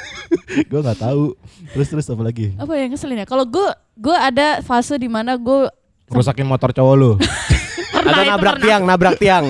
gue 0.70 0.80
nggak 0.82 0.98
tahu. 0.98 1.38
Terus 1.72 1.86
terus 1.88 2.06
apa 2.10 2.22
lagi? 2.26 2.50
Apa 2.58 2.74
yang 2.74 2.90
ngeselin 2.90 3.22
ya 3.22 3.26
Kalau 3.26 3.46
gue 3.46 3.68
Gue 3.94 4.16
ada 4.18 4.58
fase 4.66 4.98
di 4.98 5.06
mana 5.06 5.38
gue 5.38 5.70
Rusakin 6.10 6.44
motor 6.44 6.74
cowok 6.74 6.94
lu. 6.98 7.10
Atau 7.96 8.10
itu 8.10 8.22
nabrak 8.28 8.58
pernah. 8.58 8.64
tiang, 8.66 8.82
nabrak 8.84 9.16
tiang. 9.16 9.44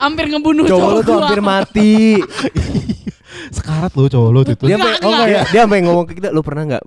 Hampir 0.00 0.24
ngebunuh 0.32 0.64
Cowok 0.66 0.90
lu 0.90 1.00
tuh 1.04 1.14
hampir 1.20 1.40
mati. 1.44 2.18
Sekarat 3.52 3.92
lu 3.92 4.08
cowok 4.08 4.30
lu 4.32 4.40
itu. 4.42 4.64
Dia 4.64 4.80
sampai 4.80 4.96
oh, 5.04 5.12
enggak, 5.12 5.44
dia 5.52 5.60
sampai 5.68 5.78
ngomong 5.84 6.04
ke 6.08 6.12
kita, 6.16 6.32
lu 6.32 6.40
pernah 6.40 6.64
nggak 6.72 6.84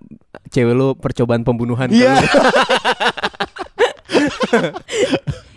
cewek 0.50 0.74
lu 0.74 0.98
percobaan 0.98 1.46
pembunuhan? 1.46 1.88
ke 1.88 1.96
Iya. 1.96 2.18
lu?" 2.18 2.26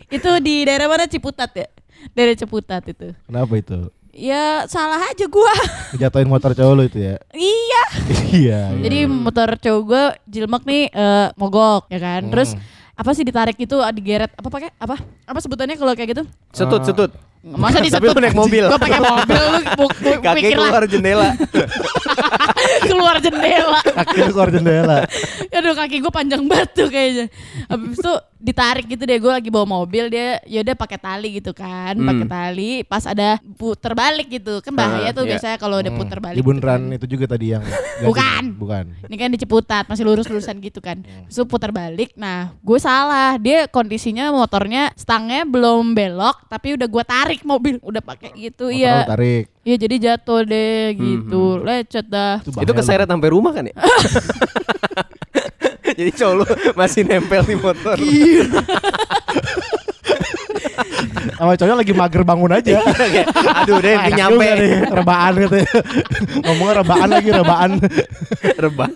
Itu 0.09 0.31
di 0.41 0.65
daerah 0.65 0.89
mana 0.89 1.05
Ciputat 1.05 1.53
ya 1.53 1.69
Daerah 2.17 2.33
Ciputat 2.33 2.81
itu 2.89 3.13
Kenapa 3.29 3.53
itu? 3.61 3.93
Ya 4.17 4.65
salah 4.67 4.99
aja 5.05 5.29
gua 5.29 5.53
Ngejatuhin 5.95 6.27
motor 6.27 6.57
cowok 6.57 6.75
lu 6.75 6.83
itu 6.89 6.99
ya? 6.99 7.17
Iya 7.31 7.83
iya. 8.35 8.61
iya. 8.75 8.83
Jadi 8.83 8.99
motor 9.07 9.55
cowok 9.55 9.83
gue 9.87 10.05
jilmek 10.27 10.63
nih 10.67 10.85
eh, 10.91 11.29
mogok 11.39 11.87
ya 11.93 12.01
kan. 12.03 12.27
Hmm. 12.27 12.33
Terus 12.35 12.51
apa 12.99 13.11
sih 13.13 13.23
ditarik 13.23 13.55
itu 13.57 13.77
ah, 13.77 13.89
digeret 13.89 14.27
apa 14.29 14.49
pakai 14.49 14.75
apa 14.75 14.99
apa 14.99 15.39
sebutannya 15.39 15.75
kalau 15.75 15.95
kayak 15.95 16.09
gitu 16.13 16.23
Setut, 16.51 16.83
setut. 16.83 17.11
masa 17.47 17.79
Tapi 17.79 17.87
disetut 17.87 18.11
lu 18.11 18.21
naik 18.21 18.35
mobil. 18.35 18.65
gue 18.67 18.75
pakai 18.77 18.99
mobil 19.01 19.39
lu 19.39 19.59
bu- 19.73 19.95
bu- 19.95 20.19
Kaki 20.19 20.37
pikir 20.37 20.59
keluar 20.59 20.83
jendela. 20.85 21.29
keluar 22.83 23.17
jendela 23.19 23.81
Kaki 23.83 24.19
lu 24.19 24.31
keluar 24.31 24.51
jendela. 24.51 24.99
aduh 25.51 25.75
kaki 25.75 25.97
gue 25.99 26.13
panjang 26.13 26.43
banget 26.45 26.71
tuh 26.73 26.89
kayaknya 26.89 27.27
habis 27.67 27.97
itu 27.97 28.13
ditarik 28.39 28.87
gitu 28.87 29.03
deh 29.03 29.19
gue 29.19 29.33
lagi 29.33 29.49
bawa 29.49 29.67
mobil 29.67 30.07
dia 30.07 30.39
yaudah 30.45 30.73
pakai 30.73 30.95
tali 30.97 31.29
gitu 31.35 31.51
kan 31.51 31.67
Hmm. 31.91 32.07
pakai 32.07 32.27
tali 32.27 32.71
pas 32.83 33.03
ada 33.03 33.29
puter 33.53 33.93
balik 33.93 34.31
gitu 34.31 34.61
kan 34.61 34.71
bahaya 34.71 35.11
Ah, 35.11 35.13
tuh 35.13 35.25
iya. 35.25 35.31
biasanya 35.35 35.57
kalau 35.57 35.77
udah 35.77 35.91
Hmm. 35.91 35.99
puter 35.99 36.19
balik 36.19 36.35
Di 36.35 36.41
gitu 36.41 36.49
bundaran 36.49 36.81
kan. 36.81 36.95
itu 36.95 37.07
juga 37.09 37.25
tadi 37.27 37.47
yang. 37.49 37.65
Bukan. 38.07 38.43
Bukan. 38.55 38.85
Ini 39.03 39.17
kan 39.17 39.29
di 39.29 39.39
Ciputat 39.39 39.85
masih 39.85 40.05
lurus-lurusan 40.05 40.55
gitu 40.61 40.79
kan. 40.79 41.03
Hmm. 41.03 41.27
Terus 41.27 41.43
putar 41.45 41.71
balik. 41.71 42.15
Nah, 42.15 42.55
gue 42.57 42.79
salah. 42.79 43.35
Dia 43.37 43.67
kondisinya 43.67 44.31
motornya 44.31 44.95
stangnya 44.95 45.43
belum 45.43 45.93
belok 45.93 46.47
tapi 46.47 46.75
udah 46.75 46.87
gue 46.87 47.05
tarik 47.05 47.43
mobil. 47.43 47.83
Udah 47.83 47.99
pakai 47.99 48.31
gitu. 48.35 48.71
Motor 48.71 48.79
Iya. 48.79 48.95
tarik. 49.05 49.45
Iya, 49.61 49.77
jadi 49.79 49.97
jatuh 50.01 50.41
deh 50.45 50.83
gitu. 50.95 51.43
Lecet 51.59 52.07
dah. 52.07 52.39
Bahaya 52.51 52.65
Itu 52.65 52.73
lu. 52.73 52.79
keseret 52.79 53.07
sampai 53.07 53.29
rumah 53.29 53.53
kan 53.53 53.65
ya? 53.65 53.77
Jadi 55.99 56.11
cowok 56.15 56.35
lu 56.35 56.45
masih 56.75 57.03
nempel 57.03 57.43
di 57.43 57.57
motor. 57.57 57.97
Sama 61.39 61.55
cowoknya 61.55 61.77
lagi 61.77 61.93
mager 61.95 62.23
bangun 62.27 62.51
aja. 62.51 62.83
Kayak, 62.83 63.31
Aduh 63.63 63.79
deh, 63.79 63.95
Enak 63.95 64.11
nyampe. 64.11 64.47
rebaan 64.91 65.33
katanya. 65.39 65.71
Ngomongnya 66.45 66.75
rebaan 66.83 67.09
lagi, 67.09 67.31
rebaan. 67.31 67.71
Rebah. 68.59 68.91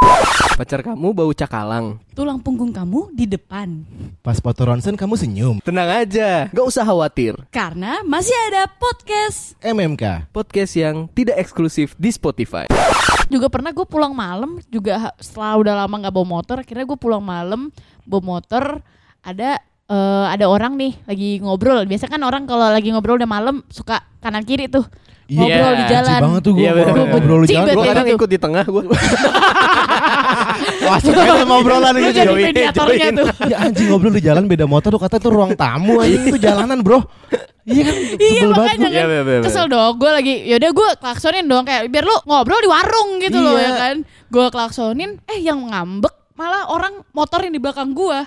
Pacar 0.00 0.80
kamu 0.82 1.12
bau 1.12 1.32
cakalang. 1.32 1.96
Tulang 2.12 2.36
punggung 2.36 2.68
kamu 2.68 3.12
di 3.12 3.24
depan. 3.24 3.84
Pas 4.20 4.36
foto 4.36 4.64
ronsen 4.64 4.92
kamu 4.92 5.14
senyum. 5.16 5.56
Tenang 5.60 6.04
aja, 6.04 6.48
gak 6.52 6.66
usah 6.66 6.84
khawatir. 6.84 7.36
Karena 7.48 8.04
masih 8.04 8.34
ada 8.50 8.68
podcast. 8.68 9.56
MMK. 9.60 10.28
Podcast 10.28 10.72
yang 10.76 11.08
tidak 11.10 11.40
eksklusif 11.40 11.96
di 11.96 12.12
Spotify. 12.12 12.68
Juga 13.28 13.48
pernah 13.48 13.72
gue 13.72 13.86
pulang 13.86 14.12
malam 14.12 14.60
juga 14.68 15.08
ha- 15.08 15.16
setelah 15.16 15.56
udah 15.56 15.74
lama 15.84 15.94
nggak 15.96 16.12
bawa 16.12 16.26
motor, 16.28 16.56
akhirnya 16.60 16.84
gue 16.84 16.98
pulang 16.98 17.22
malam 17.22 17.70
bawa 18.02 18.22
motor 18.36 18.82
ada 19.22 19.62
eh, 19.86 20.26
ada 20.28 20.44
orang 20.44 20.74
nih 20.76 20.92
lagi 21.06 21.30
ngobrol. 21.38 21.86
Biasa 21.86 22.10
kan 22.10 22.20
orang 22.20 22.44
kalau 22.44 22.68
lagi 22.68 22.90
ngobrol 22.90 23.16
udah 23.16 23.30
malam 23.30 23.62
suka 23.70 24.02
kanan 24.18 24.42
kiri 24.44 24.66
tuh. 24.66 24.82
Iya, 25.30 25.38
ngobrol 25.38 25.72
di 25.72 25.84
jalan. 25.86 26.10
Benci 26.10 26.24
banget 26.26 26.40
tuh 26.40 26.52
gue 26.52 26.60
Iya, 26.60 26.70
bener. 26.74 26.94
ngobrol 27.06 27.40
di 27.40 27.48
jalan. 27.48 27.70
Gue 27.70 27.84
kadang 27.86 28.08
ikut 28.10 28.28
di 28.28 28.38
tengah 28.38 28.64
gue. 28.66 28.82
Wah, 30.82 30.98
suka 30.98 31.20
itu 31.20 31.34
sama 31.36 31.54
obrolan 31.56 31.94
gitu. 31.94 32.10
jadi 32.10 32.26
join, 32.26 32.44
mediatornya 32.44 32.98
join. 33.04 33.14
tuh. 33.16 33.26
Ya 33.46 33.56
anjing 33.60 33.86
ngobrol 33.88 34.10
di 34.10 34.20
jalan 34.20 34.44
beda 34.44 34.66
motor 34.66 34.90
tuh 34.90 35.00
kata 35.00 35.16
itu 35.16 35.28
ruang 35.28 35.52
tamu 35.54 35.98
anjing 35.98 36.22
itu 36.26 36.38
jalanan 36.38 36.80
bro. 36.80 37.00
Iya 37.62 37.82
kan 37.84 37.94
Iya 38.16 38.42
makanya 38.48 38.78
kan 38.80 38.90
Iya, 38.90 39.04
bener, 39.06 39.22
bener. 39.22 39.42
kesel 39.44 39.66
dong 39.66 39.94
gue 39.94 40.10
lagi 40.10 40.34
yaudah 40.44 40.70
gue 40.72 40.88
klaksonin 40.96 41.44
dong 41.44 41.62
kayak 41.62 41.86
biar 41.86 42.02
lu 42.02 42.16
ngobrol 42.24 42.58
di 42.58 42.66
warung 42.66 43.10
gitu 43.20 43.38
loh 43.38 43.54
Iya. 43.54 43.62
ya 43.62 43.72
kan 43.76 43.96
gue 44.26 44.46
klaksonin 44.48 45.10
eh 45.24 45.38
yang 45.38 45.60
ngambek 45.62 46.10
malah 46.34 46.66
orang 46.66 47.04
motor 47.12 47.38
yang 47.38 47.52
di 47.52 47.60
belakang 47.60 47.92
gue 47.92 48.18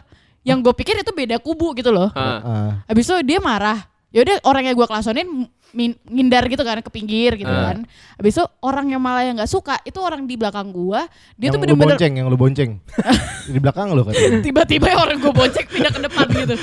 yang 0.44 0.62
gue 0.62 0.72
pikir 0.72 0.96
itu 0.96 1.12
beda 1.12 1.42
kubu 1.42 1.74
gitu 1.74 1.90
loh 1.90 2.14
Ah. 2.14 2.40
Ah. 2.40 2.70
habis 2.86 3.04
itu 3.04 3.16
dia 3.26 3.42
marah 3.42 3.82
yaudah 4.14 4.38
orang 4.44 4.64
yang 4.64 4.76
gue 4.76 4.86
klaksonin 4.86 5.28
min- 5.74 5.98
ngindar 6.06 6.46
gitu 6.46 6.62
kan 6.62 6.78
ke 6.80 6.88
pinggir 6.88 7.34
gitu 7.34 7.50
Ah. 7.50 7.74
kan 7.74 7.82
habis 8.14 8.32
itu 8.32 8.46
orang 8.62 8.86
yang 8.88 9.02
malah 9.02 9.26
yang 9.26 9.34
nggak 9.34 9.50
suka 9.50 9.82
itu 9.82 9.98
orang 9.98 10.24
di 10.24 10.38
belakang 10.38 10.70
gue 10.70 11.02
dia 11.34 11.50
yang 11.50 11.50
tuh 11.50 11.60
bener-bener 11.60 11.98
bonceng, 11.98 12.14
yang 12.14 12.28
lu 12.30 12.38
bonceng. 12.38 12.78
di 13.50 13.58
belakang 13.58 13.90
lu 13.90 14.06
katanya. 14.06 14.40
tiba-tiba 14.40 14.94
orang 14.94 15.18
gue 15.18 15.34
bonceng 15.34 15.66
pindah 15.66 15.90
ke 15.90 16.02
depan 16.04 16.26
gitu. 16.30 16.54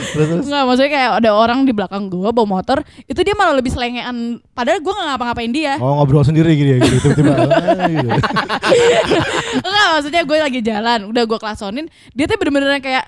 Nggak, 0.40 0.62
maksudnya 0.62 0.90
kayak 0.90 1.10
ada 1.18 1.30
orang 1.34 1.66
di 1.66 1.72
belakang 1.74 2.06
gue 2.06 2.30
bawa 2.30 2.46
motor 2.48 2.78
itu 3.04 3.18
dia 3.18 3.34
malah 3.34 3.52
lebih 3.52 3.68
selengean 3.68 4.16
padahal 4.54 4.78
gue 4.78 4.92
nggak 4.94 5.06
ngapa-ngapain 5.10 5.50
dia 5.50 5.74
Oh 5.76 5.98
ngobrol 5.98 6.22
sendiri 6.22 6.54
gitu 6.54 6.70
ya 6.70 6.78
gitu 6.80 7.08
tiba-tiba. 7.10 7.34
ah, 7.50 7.90
gitu. 7.90 8.08
Enggak 9.60 9.86
maksudnya 9.90 10.22
gue 10.22 10.38
lagi 10.38 10.60
jalan 10.60 11.00
Udah 11.06 11.22
gue 11.24 11.38
klasonin 11.38 11.86
Dia 12.12 12.24
tuh 12.24 12.36
bener-bener 12.36 12.78
kayak 12.78 13.04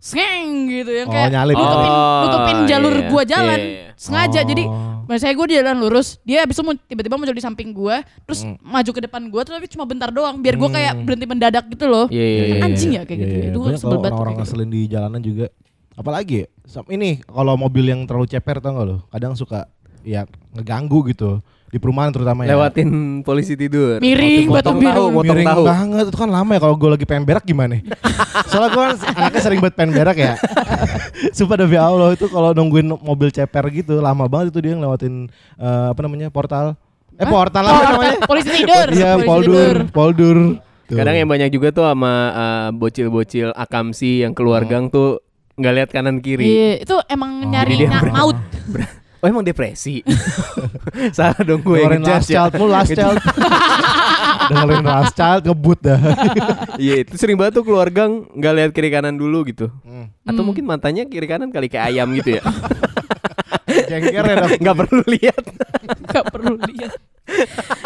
Skeng 0.00 0.48
gitu 0.66 0.90
Yang 0.90 1.06
Oh, 1.06 1.12
kayak 1.12 1.28
nyalip. 1.30 1.54
nutupin, 1.54 1.92
Oh, 1.92 2.20
nutupin 2.22 2.58
jalur 2.64 2.94
iya. 2.94 3.06
gue 3.06 3.22
jalan 3.26 3.58
Iya, 3.58 3.68
iya. 3.70 3.90
Sengaja 3.94 4.40
Oh. 4.40 4.46
jadi 4.46 4.64
Misalnya 5.04 5.34
gue 5.34 5.46
di 5.46 5.54
jalan 5.56 5.76
lurus 5.78 6.08
Dia 6.22 6.38
abis 6.42 6.56
itu 6.56 6.64
tiba-tiba 6.86 7.14
muncul 7.14 7.32
di 7.32 7.40
samping 7.40 7.70
gue 7.70 7.96
Terus 8.24 8.40
Hmm. 8.42 8.56
maju 8.60 8.90
ke 8.90 9.00
depan 9.02 9.22
gue 9.26 9.40
Tapi 9.42 9.68
cuma 9.68 9.84
bentar 9.84 10.08
doang 10.08 10.38
Biar 10.38 10.56
gue 10.56 10.68
kayak 10.68 11.04
berhenti 11.04 11.26
mendadak 11.26 11.68
gitu 11.68 11.84
loh 11.84 12.06
Iya, 12.08 12.24
iya, 12.24 12.42
iya. 12.48 12.62
Anjing 12.62 12.90
ya 12.92 13.02
kayak 13.04 13.18
gitu 13.20 13.34
ya. 13.34 13.44
Itu 13.46 13.58
sebel 13.60 13.76
kalau 13.76 13.76
banget 13.76 14.10
orang-orang 14.10 14.16
kayak 14.16 14.40
gitu. 14.40 14.40
ngeselin 14.56 14.68
di 14.68 14.80
jalanan 14.86 15.20
juga. 15.20 15.46
Apalagi 15.92 16.36
ya, 16.40 16.46
ini 16.88 17.20
kalau 17.20 17.54
mobil 17.54 17.84
yang 17.84 18.08
terlalu 18.08 18.24
ceper 18.26 18.56
tau 18.56 18.72
gak 18.72 18.86
lo? 18.86 18.96
Kadang 19.10 19.36
suka 19.36 19.68
ya 20.00 20.24
ngeganggu 20.50 21.04
gitu 21.06 21.44
di 21.70 21.78
perumahan 21.78 22.10
terutama 22.10 22.42
ya. 22.42 22.52
Lewatin 22.52 22.90
polisi 23.22 23.54
tidur. 23.54 23.98
Miring 23.98 24.50
batang 24.50 24.74
tahu, 24.74 24.82
biru 24.82 25.04
motong 25.08 25.24
Miring 25.32 25.46
tahu. 25.46 25.62
banget 25.64 26.04
itu 26.06 26.18
kan 26.18 26.28
lama 26.28 26.50
ya 26.50 26.60
kalau 26.60 26.74
gue 26.74 26.90
lagi 26.90 27.06
pengen 27.06 27.24
berak 27.24 27.44
gimana? 27.44 27.78
Soalnya 28.50 28.68
gue 28.68 28.82
kan 28.84 28.94
anaknya 29.16 29.40
sering 29.40 29.58
banget 29.58 29.74
pengen 29.74 29.92
berak 29.94 30.16
ya. 30.16 30.34
Sumpah 31.36 31.56
demi 31.56 31.76
Allah 31.76 32.10
itu 32.10 32.26
kalau 32.26 32.50
nungguin 32.50 32.90
mobil 32.96 33.30
ceper 33.30 33.70
gitu 33.72 33.98
lama 33.98 34.26
banget 34.26 34.50
itu 34.50 34.60
dia 34.60 34.74
ngelewatin 34.74 35.30
eh, 35.56 35.86
apa 35.88 36.00
namanya 36.00 36.26
portal. 36.28 36.74
Eh 37.14 37.22
Hah? 37.22 37.30
portal 37.30 37.62
apa 37.62 37.70
Oh, 37.70 37.82
namanya? 37.94 38.18
Polisi 38.24 38.48
tidur 38.50 38.86
Iya 38.88 39.10
polisi 39.14 39.26
poldur, 39.26 39.54
tidur. 39.54 39.76
poldur. 39.90 40.38
Tuh. 40.84 40.96
Kadang 40.96 41.14
yang 41.14 41.28
banyak 41.28 41.48
juga 41.48 41.70
tuh 41.70 41.86
sama 41.86 42.12
uh, 42.32 42.68
bocil-bocil 42.74 43.54
akamsi 43.54 44.26
yang 44.26 44.34
keluar 44.34 44.64
gang 44.64 44.90
tuh 44.90 45.22
nggak 45.54 45.74
lihat 45.76 45.88
kanan 45.92 46.18
kiri. 46.18 46.42
Iya, 46.42 46.70
itu 46.82 46.96
emang 47.06 47.30
Oh. 47.40 47.46
nyari 47.46 47.86
maut. 48.10 48.34
Oh 49.20 49.26
emang 49.26 49.40
depresi? 49.42 50.00
Salah 51.16 51.36
dong 51.38 51.60
gue 51.60 51.76
Dengerin 51.76 52.00
last 52.02 52.24
ya. 52.26 52.34
child 52.42 52.52
mulu 52.56 52.70
last 52.70 52.88
child. 52.90 53.20
Dengerin 54.50 54.80
last 54.82 55.12
child 55.12 55.42
ngebut 55.44 55.78
dah. 55.78 56.00
Iya 56.80 57.04
itu 57.04 57.12
sering 57.14 57.36
banget 57.36 57.60
tuh 57.60 57.64
keluar 57.64 57.86
gang 57.86 58.24
nggak 58.30 58.52
lihat 58.54 58.70
kiri 58.72 58.88
kanan 58.88 59.14
dulu 59.14 59.44
gitu. 59.44 59.68
Hmm. 59.82 60.08
Atau 60.24 60.40
Hmm. 60.40 60.48
mungkin 60.48 60.64
matanya 60.64 61.04
kiri 61.04 61.26
kanan 61.26 61.48
kali 61.48 61.68
kayak 61.68 61.92
ayam 61.92 62.08
gitu 62.14 62.40
ya. 62.40 62.42
Jengker 63.86 64.24
ya 64.24 64.34
dong. 64.38 64.52
Nggak 64.56 64.76
perlu 64.78 65.02
lihat. 65.06 65.44
Gak 66.08 66.24
perlu 66.26 66.54
lihat. 66.64 66.92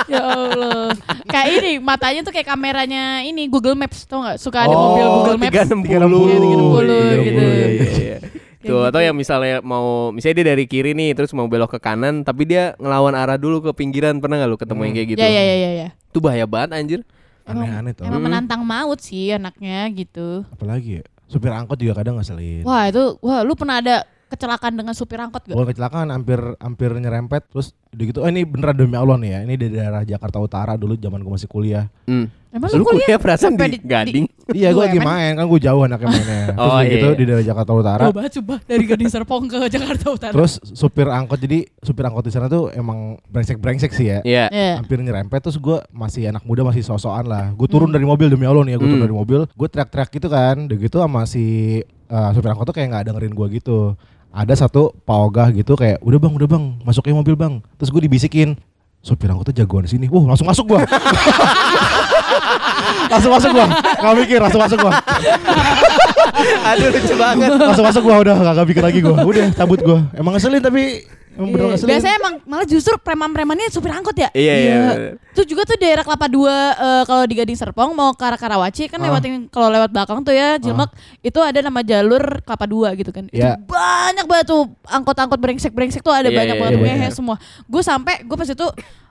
ya 0.06 0.22
Allah. 0.22 0.94
Kayak 1.26 1.48
ini 1.58 1.72
matanya 1.76 2.20
tuh 2.22 2.30
kayak 2.30 2.46
kameranya 2.46 3.20
ini 3.20 3.44
Google 3.46 3.74
Maps 3.74 4.06
tau 4.06 4.22
gak? 4.22 4.38
Suka 4.38 4.64
ada 4.64 4.72
Oh, 4.72 4.94
mobil 4.94 5.04
Google 5.04 5.36
Maps. 5.36 5.52
360. 5.52 5.84
360 5.84 6.46
gitu. 6.46 6.64
Iya, 6.80 7.66
iya, 7.66 7.66
iya. 7.90 8.18
Tuh, 8.66 8.82
atau 8.84 9.00
gitu. 9.00 9.06
yang 9.06 9.16
misalnya 9.16 9.56
mau 9.60 10.08
misalnya 10.08 10.36
dia 10.40 10.46
dari 10.52 10.64
kiri 10.64 10.92
nih 10.92 11.12
terus 11.12 11.30
mau 11.32 11.44
belok 11.44 11.76
ke 11.76 11.80
kanan 11.80 12.22
tapi 12.22 12.44
dia 12.44 12.72
ngelawan 12.76 13.12
arah 13.12 13.36
dulu 13.36 13.60
ke 13.60 13.70
pinggiran 13.72 14.18
pernah 14.18 14.40
nggak 14.40 14.50
lu 14.50 14.58
ketemu 14.58 14.80
yang 14.84 14.94
kayak 14.94 15.08
gitu? 15.12 15.20
Ya 15.20 15.28
ya 15.28 15.42
ya 15.42 15.56
ya 15.56 15.70
ya. 15.70 15.88
Itu 16.08 16.18
bahaya 16.18 16.46
banget 16.46 16.70
anjir. 16.74 17.00
Aneh-aneh 17.44 17.92
tuh. 17.92 18.08
Emang 18.08 18.24
Hmm. 18.24 18.26
menantang 18.32 18.62
maut 18.64 18.98
sih 18.98 19.36
anaknya 19.36 19.84
gitu. 19.92 20.48
Apalagi 20.48 21.00
ya? 21.00 21.04
Supir 21.28 21.52
angkot 21.52 21.76
juga 21.76 22.00
kadang 22.00 22.16
ngeselin. 22.16 22.64
Wah 22.64 22.88
itu, 22.88 23.16
wah 23.20 23.44
lu 23.44 23.52
pernah 23.52 23.80
ada 23.80 24.04
kecelakaan 24.34 24.74
dengan 24.74 24.92
supir 24.92 25.16
angkot 25.16 25.42
gak? 25.44 25.54
Gue 25.54 25.66
kecelakaan 25.66 26.10
hampir 26.10 26.38
hampir 26.58 26.90
nyerempet 26.92 27.46
terus 27.46 27.70
udah 27.88 28.04
gitu 28.04 28.18
oh 28.18 28.28
ini 28.28 28.42
beneran 28.42 28.74
demi 28.76 28.94
Allah 28.94 29.14
nih 29.14 29.30
ya 29.30 29.40
ini 29.40 29.54
di 29.54 29.66
daerah 29.70 30.02
Jakarta 30.02 30.36
Utara 30.36 30.74
dulu 30.74 30.94
zaman 30.94 31.18
gue 31.18 31.32
masih 31.32 31.46
kuliah 31.46 31.86
Hmm. 32.04 32.28
Emang 32.50 32.70
Lu 32.70 32.84
kuliah 32.84 33.16
perasaan 33.16 33.54
sampai 33.54 33.66
di 33.68 33.80
Gading? 33.80 34.26
iya 34.52 34.70
gue 34.70 34.78
lagi 34.80 35.00
main 35.00 35.34
kan 35.34 35.42
gue 35.42 35.58
jauh 35.58 35.82
anaknya 35.82 36.06
mainnya 36.06 36.38
terus 36.48 36.60
Oh, 36.60 36.68
udah 36.68 36.80
iya, 36.80 36.92
gitu 36.92 37.06
iya. 37.06 37.16
di 37.16 37.24
daerah 37.24 37.44
Jakarta 37.44 37.72
Utara 37.72 38.02
Coba 38.04 38.20
coba 38.28 38.54
dari 38.62 38.84
Gading 38.84 39.08
Serpong 39.08 39.42
ke 39.46 39.58
Jakarta 39.68 40.06
Utara. 40.08 40.32
terus 40.32 40.52
supir 40.68 41.08
angkot 41.08 41.38
jadi 41.38 41.64
supir 41.78 42.04
angkot 42.04 42.22
di 42.22 42.30
sana 42.30 42.46
tuh 42.46 42.68
emang 42.70 42.98
brengsek 43.24 43.56
brengsek 43.56 43.90
sih 43.90 44.06
ya 44.06 44.18
Iya. 44.20 44.44
Iya. 44.48 44.72
hampir 44.76 44.98
nyerempet 44.98 45.40
terus 45.40 45.56
gue 45.56 45.80
masih 45.90 46.28
anak 46.28 46.42
muda 46.42 46.62
masih 46.62 46.82
sosokan 46.82 47.24
lah 47.24 47.44
gue 47.50 47.66
turun 47.66 47.88
dari 47.88 48.04
mobil 48.04 48.28
demi 48.28 48.44
Allah 48.44 48.62
nih 48.62 48.74
ya 48.74 48.78
gue 48.78 48.88
turun 48.88 49.00
Hmm. 49.00 49.06
dari 49.08 49.16
mobil 49.16 49.40
gue 49.48 49.68
teriak-teriak 49.68 50.10
gitu 50.12 50.28
kan 50.28 50.56
udah 50.62 50.78
gitu 50.78 50.96
sama 51.00 51.22
si 51.24 51.44
eh, 51.88 52.30
supir 52.30 52.48
angkot 52.48 52.66
tuh 52.66 52.74
kayak 52.74 52.88
nggak 52.88 53.04
dengerin 53.08 53.32
gue 53.32 53.46
gitu 53.56 53.78
ada 54.34 54.54
satu 54.58 54.90
pak 55.06 55.14
ogah 55.14 55.48
gitu 55.54 55.78
kayak 55.78 56.02
udah 56.02 56.18
bang 56.18 56.32
udah 56.34 56.48
bang 56.50 56.64
masukin 56.82 57.14
mobil 57.14 57.38
bang. 57.38 57.62
Terus 57.78 57.94
gue 57.94 58.02
dibisikin 58.02 58.58
supir 59.04 59.28
angkot 59.30 59.52
tuh 59.52 59.54
jagoan 59.54 59.86
di 59.86 59.94
sini. 59.94 60.10
Wah 60.10 60.24
langsung 60.26 60.48
masuk 60.48 60.74
gua. 60.74 60.82
Langsung 63.12 63.30
masuk 63.36 63.50
gua. 63.52 63.66
Nggak 64.00 64.14
mikir 64.24 64.38
langsung 64.40 64.62
masuk 64.64 64.78
gua. 64.80 64.92
Aduh 66.72 66.88
lucu 66.88 67.14
banget. 67.14 67.48
langsung 67.52 67.86
masuk 67.86 68.02
gua 68.02 68.16
udah 68.24 68.34
nggak 68.40 68.66
mikir 68.66 68.82
lagi 68.82 68.98
gua. 69.04 69.16
Udah 69.22 69.52
cabut 69.52 69.80
gua. 69.84 70.08
Emang 70.16 70.32
ngeselin 70.34 70.64
tapi 70.64 71.04
emang 71.34 71.48
bener 71.48 71.60
Iya. 71.60 71.70
ngeselin 71.72 71.90
Biasanya 71.90 72.16
emang 72.16 72.34
malah 72.44 72.64
justru 72.64 72.94
preman-premannya 72.96 73.66
supir 73.68 73.90
angkot 73.90 74.14
ya. 74.14 74.28
Iya 74.30 74.54
iya. 74.54 74.76
Itu 75.30 75.42
juga 75.44 75.64
tuh 75.64 75.76
daerah 75.76 76.00
Kelapa 76.00 76.26
Dua 76.26 76.54
eh, 76.72 77.02
kalau 77.04 77.24
di 77.24 77.34
Gading 77.34 77.54
Serpong 77.54 77.90
mau 77.90 78.10
ke 78.10 78.22
arah 78.22 78.36
Karawaci 78.36 78.86
kan 78.86 78.96
Ah. 78.96 79.08
lewatin 79.08 79.46
kalau 79.48 79.68
lewat 79.68 79.90
belakang 79.90 80.20
tuh 80.20 80.30
ya 80.30 80.56
Jilmek 80.56 80.90
itu 81.20 81.38
ada 81.38 81.58
nama 81.58 81.80
jalur 81.80 82.22
Kelapa 82.40 82.64
Dua 82.64 82.88
gitu 82.92 83.10
kan. 83.10 83.26
Iya. 83.28 83.54
Itu 83.56 83.66
banyak 83.66 84.24
banget 84.24 84.46
tuh 84.46 84.62
angkot-angkot 84.84 85.36
brengsek-brengsek 85.36 86.00
tuh 86.00 86.10
ada 86.10 86.26
Iya, 86.26 86.34
banyak 86.34 86.54
iya, 86.54 86.60
banget 86.60 86.74
iya, 86.74 86.84
ngehe 86.84 86.98
banyak. 87.02 87.12
semua. 87.12 87.36
Gue 87.64 87.82
sampai 87.82 88.22
gue 88.22 88.34
pas 88.34 88.46
itu 88.46 88.66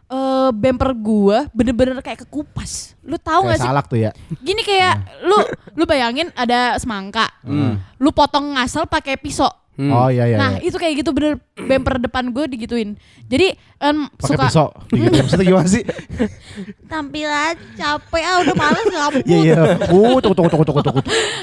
eh, 0.06 0.50
bumper 0.52 0.92
gue 0.94 1.38
bener-bener 1.52 1.98
kayak 2.00 2.24
kekupas. 2.24 2.94
Lu 3.02 3.18
tahu 3.18 3.44
kayak 3.46 3.50
gak 3.50 3.60
sih? 3.60 3.68
salak 3.68 3.86
tuh 3.86 4.00
ya 4.00 4.12
Gini 4.38 4.62
kayak 4.62 4.96
lu 5.22 5.36
lu 5.74 5.84
bayangin 5.84 6.32
ada 6.34 6.78
semangka. 6.78 7.28
Hmm. 7.42 7.82
Lu 7.98 8.10
potong 8.10 8.54
ngasal 8.54 8.86
pakai 8.86 9.16
pisau. 9.16 9.50
Hmm. 9.74 9.90
oh 9.90 10.06
iya 10.06 10.30
iya 10.30 10.38
nah 10.38 10.52
iya. 10.56 10.70
itu 10.70 10.78
kayak 10.78 11.02
gitu 11.02 11.10
bener 11.12 11.42
bumper 11.58 11.98
depan 11.98 12.30
gue 12.30 12.46
digituin. 12.46 12.94
Jadi 13.26 13.58
em, 13.80 14.06
pakai 14.22 14.38
suka 14.38 14.46
pisau 14.46 14.68
gitu 14.94 15.18
maksudnya 15.26 15.46
gimana 15.50 15.66
sih 15.66 15.82
tampilan 16.86 17.56
capek 17.74 18.24
ah 18.24 18.38
udah 18.42 18.56
males 18.56 18.86
ngabut. 18.94 19.24
iya 19.26 19.38
iya 19.42 19.56
uh 19.90 20.18
tuk 20.22 20.34
tuk 20.34 20.46
tuk 20.46 20.62
tuk 20.62 20.78
tuk. 20.84 20.96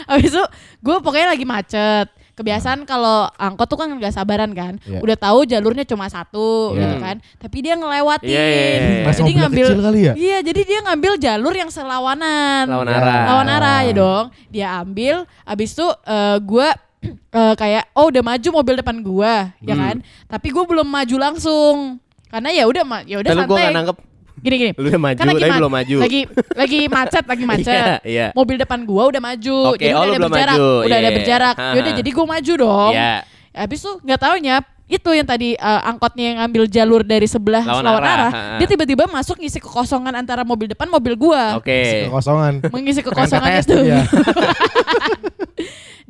Habis 0.07 0.31
itu 0.31 0.45
gue 0.79 0.97
pokoknya 1.01 1.29
lagi 1.29 1.43
macet. 1.43 2.09
Kebiasaan 2.31 2.89
kalau 2.89 3.29
angkot 3.37 3.69
tuh 3.69 3.77
kan 3.77 3.91
nggak 3.93 4.17
sabaran 4.17 4.55
kan. 4.57 4.81
Iya. 4.81 5.05
Udah 5.05 5.17
tahu 5.19 5.45
jalurnya 5.45 5.85
cuma 5.85 6.09
satu 6.09 6.73
Iya. 6.73 6.81
gitu 6.81 6.97
kan. 6.97 7.17
Tapi 7.37 7.57
dia 7.61 7.75
ngelewatin. 7.77 8.25
Iya, 8.25 8.45
iya, 8.47 8.63
iya. 8.65 9.05
Mas 9.05 9.17
Jadi 9.19 9.33
ngambil 9.37 9.67
kecil 9.69 9.83
kali 9.83 10.01
ya 10.01 10.13
Iya, 10.17 10.39
jadi 10.41 10.61
dia 10.65 10.79
ngambil 10.81 11.13
jalur 11.21 11.53
yang 11.53 11.69
selawanan. 11.69 12.65
Lawan 12.65 12.89
arah. 12.89 13.23
lawan 13.29 13.49
arah 13.51 13.79
ya 13.85 13.93
dong 13.93 14.25
dia 14.49 14.67
ambil 14.81 15.29
abis 15.45 15.75
itu 15.75 15.85
eh, 16.07 16.39
gue 16.41 16.69
eh, 17.33 17.55
kayak 17.55 17.93
oh 17.93 18.07
udah 18.07 18.23
maju 18.23 18.49
mobil 18.55 18.75
depan 18.77 18.97
gue 18.97 19.35
ya 19.61 19.73
Hmm. 19.73 19.81
kan 19.81 19.97
tapi 20.27 20.49
gue 20.49 20.65
belum 20.65 20.85
maju 20.85 21.17
langsung 21.19 21.97
karena 22.27 22.49
ya 22.51 22.65
udah 22.65 22.83
ma- 22.83 23.03
ya 23.03 23.19
udah 23.19 23.31
santai 23.35 23.65
gak 23.65 23.75
nangkep. 23.75 23.97
gini 24.39 24.55
gini 24.57 24.73
Lu 24.79 24.87
udah 24.87 25.01
maju 25.03 25.17
kan 25.17 25.27
lagi 25.27 25.37
tapi 25.37 25.49
ma- 25.49 25.59
belum 25.59 25.73
maju. 25.75 25.97
lagi 25.99 26.21
lagi 26.55 26.81
macet 26.87 27.25
lagi 27.25 27.45
macet 27.51 27.75
Iya, 27.75 27.97
iya. 28.03 28.27
mobil 28.33 28.57
depan 28.57 28.81
gue 28.81 29.03
udah 29.07 29.23
maju 29.23 29.57
Oke, 29.71 29.83
jadi 29.83 29.93
oh, 29.93 30.03
udah 30.03 30.13
ada 30.13 30.21
berjarak 30.23 30.57
maju. 30.57 30.69
udah 30.81 30.97
ada 30.97 31.05
Iya. 31.05 31.17
berjarak 31.17 31.55
Ha, 31.55 31.67
yaudah 31.75 31.93
jadi 31.95 32.11
gue 32.11 32.27
maju 32.27 32.53
dong 32.57 32.93
Iya. 32.93 33.13
habis 33.53 33.79
tuh 33.79 33.95
nggak 34.01 34.21
taunya 34.21 34.57
itu 34.87 35.07
yang 35.09 35.23
tadi 35.23 35.55
eh, 35.55 35.81
angkotnya 35.85 36.25
yang 36.27 36.39
ambil 36.43 36.67
jalur 36.67 37.03
dari 37.03 37.23
sebelah 37.25 37.63
Lawan 37.63 37.79
lawan, 37.81 38.03
arah, 38.03 38.15
arah, 38.27 38.31
dia 38.59 38.67
tiba-tiba 38.67 39.07
masuk 39.07 39.39
ngisi 39.39 39.59
kekosongan 39.59 40.11
antara 40.13 40.43
mobil 40.43 40.67
depan 40.67 40.91
mobil 40.91 41.15
gua. 41.15 41.55
Oke. 41.55 42.11
Kekosongan. 42.11 42.59
Mengisi 42.69 42.99
kekosongan 42.99 43.55
TTS 43.55 43.65
itu. 43.65 43.71
tuh 43.71 43.83
dia. 43.85 44.03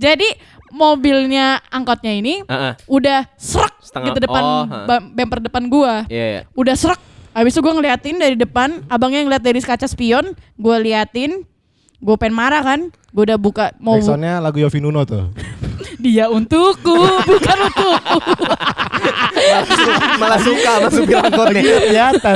Jadi 0.00 0.28
mobilnya 0.70 1.58
angkotnya 1.68 2.14
ini 2.14 2.46
Heeh. 2.46 2.72
udah 2.86 3.26
serak 3.34 3.74
gitu 3.90 4.18
depan 4.22 4.42
oh, 4.42 4.62
ba- 4.86 5.02
bumper 5.02 5.42
depan 5.42 5.66
gua. 5.66 6.06
Iya, 6.06 6.26
iya. 6.26 6.42
Udah 6.54 6.74
serak. 6.78 7.00
Habis 7.30 7.54
itu 7.54 7.62
gue 7.62 7.74
ngeliatin 7.78 8.18
dari 8.18 8.34
depan, 8.34 8.82
abangnya 8.90 9.22
ngeliat 9.22 9.38
dari 9.38 9.62
kaca 9.62 9.86
spion, 9.86 10.34
gue 10.34 10.76
liatin, 10.82 11.46
gue 12.02 12.16
pengen 12.18 12.34
marah 12.34 12.58
kan, 12.58 12.90
gue 12.90 13.22
udah 13.22 13.38
buka 13.38 13.70
mau 13.78 14.02
Backsoundnya 14.02 14.42
lagu 14.42 14.58
Yofi 14.58 14.82
Nuno 14.82 15.06
tuh. 15.06 15.30
dia 16.02 16.26
untukku, 16.26 16.98
bukan 17.22 17.56
untukku. 17.70 18.34
Malah 20.18 20.40
suka 20.42 20.72
masuk 20.90 21.06
angkotnya. 21.06 21.62
Kelihatan. 21.62 22.34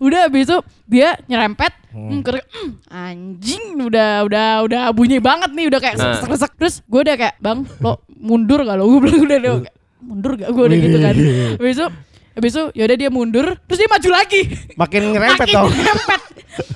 udah 0.00 0.20
habis 0.24 0.48
itu 0.48 0.56
dia 0.88 1.20
nyerempet, 1.28 1.72
hmm, 2.08 2.22
ker- 2.22 2.48
hmm, 2.48 2.70
anjing, 2.88 3.64
udah 3.76 4.24
udah 4.24 4.48
udah 4.64 4.82
bunyi 4.90 5.20
banget 5.20 5.50
nih, 5.52 5.66
udah 5.68 5.80
kayak 5.82 5.96
Nah. 6.00 6.16
sek 6.16 6.32
sek 6.38 6.52
Terus 6.56 6.74
gue 6.84 7.00
udah 7.04 7.16
kayak, 7.16 7.34
bang, 7.36 7.58
lo 7.80 8.00
mundur 8.16 8.64
gak 8.64 8.76
lo? 8.76 8.88
Gue 8.88 9.00
bilang 9.04 9.20
udah, 9.24 9.38
kayak, 9.40 9.74
mundur 10.00 10.32
gak? 10.36 10.48
Gue 10.52 10.64
udah 10.68 10.78
gitu 10.78 10.98
kan. 11.00 11.14
Habis 11.56 11.74
itu, 11.76 11.86
habis 12.30 12.50
itu 12.54 12.64
yaudah 12.76 12.96
dia 12.96 13.10
mundur, 13.10 13.46
terus 13.66 13.78
dia 13.80 13.90
maju 13.90 14.08
lagi. 14.12 14.40
Makin 14.76 15.02
ngerempet 15.12 15.46
Makin 15.46 15.56
dong. 15.56 15.70
nyerempet. 15.72 16.20